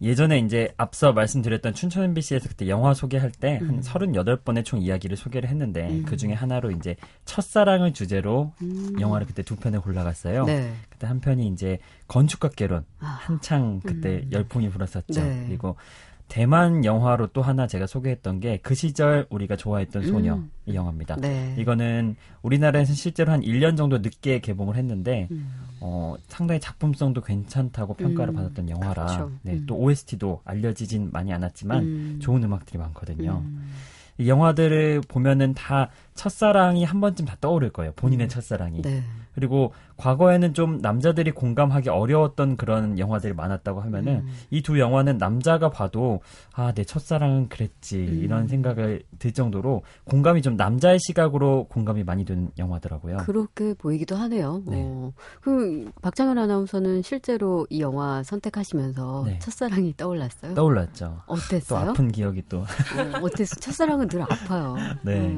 예전에 0.00 0.38
이제 0.38 0.72
앞서 0.76 1.12
말씀드렸던 1.12 1.74
춘천 1.74 2.04
MBC에서 2.04 2.48
그때 2.48 2.68
영화 2.68 2.94
소개할 2.94 3.32
때한 3.32 3.68
음. 3.68 3.80
38번의 3.80 4.64
총 4.64 4.80
이야기를 4.80 5.16
소개를 5.16 5.48
했는데 5.48 5.88
음. 5.88 6.04
그 6.04 6.16
중에 6.16 6.32
하나로 6.32 6.70
이제 6.70 6.96
첫사랑을 7.24 7.92
주제로 7.92 8.52
음. 8.62 8.94
영화를 9.00 9.26
그때 9.26 9.42
두 9.42 9.56
편을 9.56 9.80
골라갔어요. 9.80 10.44
네. 10.44 10.72
그때 10.88 11.06
한 11.06 11.20
편이 11.20 11.48
이제 11.48 11.78
건축학 12.06 12.54
개론 12.54 12.84
아, 13.00 13.06
한창 13.06 13.80
그때 13.80 14.22
음. 14.24 14.30
열풍이 14.32 14.70
불었었죠. 14.70 15.20
네. 15.20 15.44
그리고 15.48 15.76
대만 16.28 16.84
영화로 16.84 17.28
또 17.28 17.42
하나 17.42 17.66
제가 17.66 17.86
소개했던 17.86 18.40
게 18.40 18.58
그 18.62 18.74
시절 18.74 19.26
우리가 19.30 19.56
좋아했던 19.56 20.06
소녀 20.06 20.34
음. 20.34 20.50
이 20.66 20.74
영화입니다. 20.74 21.16
네. 21.16 21.54
이거는 21.58 22.16
우리나라에서 22.42 22.92
실제로 22.92 23.32
한 23.32 23.40
1년 23.40 23.76
정도 23.76 23.98
늦게 23.98 24.40
개봉을 24.40 24.76
했는데 24.76 25.28
음. 25.30 25.48
어, 25.80 26.16
상당히 26.28 26.60
작품성도 26.60 27.22
괜찮다고 27.22 27.94
평가를 27.94 28.34
음, 28.34 28.36
받았던 28.36 28.68
영화라 28.68 29.06
그렇죠. 29.06 29.32
네, 29.42 29.52
음. 29.54 29.64
또 29.66 29.76
OST도 29.76 30.42
알려지진 30.44 31.10
많이 31.12 31.32
않았지만 31.32 31.82
음. 31.82 32.18
좋은 32.20 32.42
음악들이 32.44 32.78
많거든요. 32.78 33.42
음. 33.44 33.70
이 34.18 34.28
영화들을 34.28 35.02
보면은 35.08 35.54
다 35.54 35.90
첫사랑이 36.18 36.84
한 36.84 37.00
번쯤 37.00 37.26
다 37.26 37.36
떠오를 37.40 37.70
거예요. 37.70 37.92
본인의 37.94 38.28
첫사랑이. 38.28 38.82
네. 38.82 39.04
그리고 39.34 39.72
과거에는 39.98 40.52
좀 40.52 40.78
남자들이 40.78 41.30
공감하기 41.30 41.90
어려웠던 41.90 42.56
그런 42.56 42.98
영화들이 42.98 43.34
많았다고 43.34 43.80
하면은 43.82 44.22
음. 44.26 44.28
이두 44.50 44.80
영화는 44.80 45.18
남자가 45.18 45.70
봐도 45.70 46.20
아 46.54 46.72
내 46.78 46.84
첫사랑은 46.84 47.48
그랬지 47.48 47.98
음. 47.98 48.20
이런 48.22 48.46
생각을 48.46 49.02
들 49.18 49.32
정도로 49.32 49.82
공감이 50.04 50.42
좀 50.42 50.56
남자의 50.56 50.98
시각으로 51.00 51.66
공감이 51.68 52.04
많이 52.04 52.24
되는 52.24 52.50
영화더라고요. 52.58 53.18
그렇게 53.18 53.74
보이기도 53.74 54.14
하네요. 54.14 54.62
네. 54.66 54.76
어, 54.84 55.12
그 55.40 55.90
박장현 56.02 56.38
아나운서는 56.38 57.02
실제로 57.02 57.66
이 57.70 57.80
영화 57.80 58.22
선택하시면서 58.22 59.24
네. 59.26 59.38
첫사랑이 59.40 59.94
떠올랐어요. 59.96 60.54
떠올랐죠. 60.54 61.22
또 61.26 61.32
어땠어요? 61.32 61.90
아픈 61.90 62.12
기억이 62.12 62.44
또 62.48 62.58
어, 62.60 62.64
어땠어? 63.22 63.56
첫사랑은 63.56 64.08
늘 64.08 64.22
아파요. 64.22 64.76
네. 65.02 65.36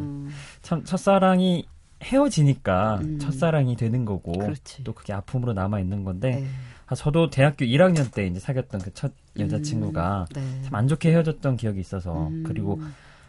음, 0.76 0.78
참 0.78 0.84
첫사랑이 0.84 1.66
헤어지니까 2.02 3.00
음. 3.02 3.18
첫사랑이 3.18 3.76
되는 3.76 4.04
거고 4.04 4.32
그렇지. 4.32 4.84
또 4.84 4.92
그게 4.94 5.12
아픔으로 5.12 5.52
남아 5.52 5.80
있는 5.80 6.04
건데 6.04 6.30
네. 6.40 6.46
아, 6.86 6.94
저도 6.94 7.30
대학교 7.30 7.64
1학년 7.64 8.12
때 8.12 8.26
이제 8.26 8.40
사귀었던 8.40 8.80
그 8.80 8.90
첫 8.94 9.12
여자친구가 9.38 10.26
음, 10.30 10.34
네. 10.34 10.62
참안 10.62 10.88
좋게 10.88 11.10
헤어졌던 11.10 11.56
기억이 11.56 11.78
있어서 11.80 12.28
음, 12.28 12.42
그리고 12.46 12.80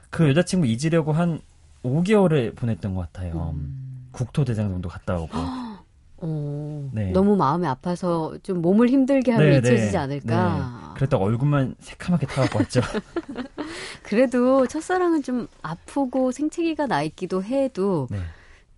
그 0.09 0.27
여자친구 0.29 0.65
잊으려고 0.67 1.11
한 1.13 1.39
5개월을 1.83 2.55
보냈던 2.55 2.95
것 2.95 3.01
같아요. 3.11 3.53
음. 3.55 4.07
국토대장 4.11 4.69
정도 4.69 4.89
갔다 4.89 5.15
오고. 5.17 5.31
어, 6.21 6.89
네. 6.93 7.11
너무 7.11 7.35
마음이 7.35 7.65
아파서 7.65 8.37
좀 8.43 8.61
몸을 8.61 8.89
힘들게 8.89 9.31
하면 9.31 9.49
네, 9.49 9.57
잊혀지지 9.57 9.91
네, 9.91 9.97
않을까. 9.97 10.89
네. 10.89 10.93
그랬다가 10.95 11.23
얼굴만 11.23 11.75
새카맣게 11.79 12.27
타갖고 12.27 12.59
왔죠. 12.59 12.81
그래도 14.03 14.67
첫사랑은 14.67 15.23
좀 15.23 15.47
아프고 15.63 16.31
생채기가 16.31 16.85
나 16.85 17.01
있기도 17.01 17.43
해도 17.43 18.07
네. 18.11 18.19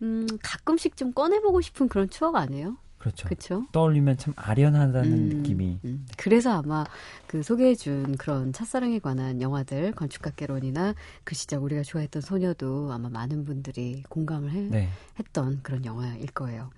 음, 0.01 0.25
가끔씩 0.41 0.95
좀 0.95 1.11
꺼내보고 1.11 1.59
싶은 1.61 1.89
그런 1.89 2.09
추억 2.09 2.35
아니에요? 2.35 2.77
그렇죠. 2.97 3.27
그렇죠? 3.27 3.65
떠올리면 3.73 4.17
참 4.17 4.33
아련하다는 4.37 5.11
음, 5.11 5.29
느낌이. 5.29 5.79
음. 5.83 6.05
그래서 6.15 6.51
아마 6.57 6.85
그 7.27 7.43
소개해준 7.43 8.15
그런 8.15 8.53
첫사랑에 8.53 8.99
관한 8.99 9.41
영화들, 9.41 9.91
건축학개론이나 9.91 10.93
그 11.25 11.35
시절 11.35 11.59
우리가 11.59 11.83
좋아했던 11.83 12.21
소녀도 12.21 12.93
아마 12.93 13.09
많은 13.09 13.43
분들이 13.43 14.03
공감을 14.07 14.51
해, 14.51 14.61
네. 14.61 14.89
했던 15.19 15.59
그런 15.63 15.83
영화일 15.83 16.27
거예요. 16.27 16.69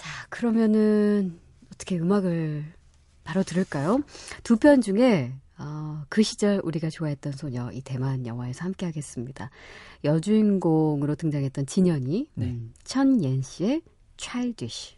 자, 0.00 0.08
그러면은 0.30 1.38
어떻게 1.74 1.98
음악을 1.98 2.64
바로 3.22 3.42
들을까요? 3.42 4.00
두 4.42 4.56
편 4.56 4.80
중에 4.80 5.34
어, 5.58 6.04
그 6.08 6.22
시절 6.22 6.58
우리가 6.64 6.88
좋아했던 6.88 7.34
소녀 7.34 7.70
이 7.70 7.82
대만 7.82 8.24
영화에서 8.24 8.64
함께 8.64 8.86
하겠습니다. 8.86 9.50
여주인공으로 10.04 11.16
등장했던 11.16 11.66
진현이 11.66 12.28
네. 12.34 12.46
음, 12.46 12.72
천옌 12.84 13.42
씨의 13.42 13.82
Childish 14.16 14.96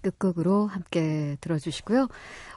끝곡으로 0.00 0.66
함께 0.66 1.36
들어주시고요. 1.42 2.08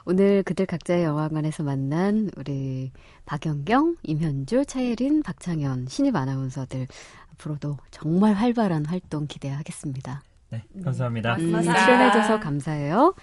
오늘 0.06 0.42
그들 0.44 0.64
각자의 0.64 1.04
영화관에서 1.04 1.62
만난 1.62 2.30
우리 2.38 2.90
박연경, 3.26 3.96
임현주, 4.02 4.64
차예린, 4.64 5.22
박창현 5.22 5.88
신입 5.88 6.16
아나운서들 6.16 6.86
앞으로도 7.32 7.76
정말 7.90 8.32
활발한 8.32 8.86
활동 8.86 9.26
기대하겠습니다. 9.26 10.22
네, 10.52 10.62
감사합니다. 10.84 11.36
음, 11.36 11.50
감사합니다. 11.50 11.84
출연해줘서 11.84 12.40
감사해요. 12.40 13.14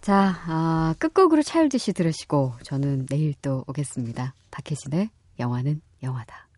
자, 0.00 0.34
아, 0.46 0.94
끝곡으로 0.98 1.42
차일드 1.42 1.76
씨 1.76 1.92
들으시고 1.92 2.54
저는 2.62 3.04
내일 3.06 3.34
또 3.42 3.64
오겠습니다. 3.66 4.34
박혜진의 4.50 5.10
영화는 5.38 5.82
영화다. 6.02 6.48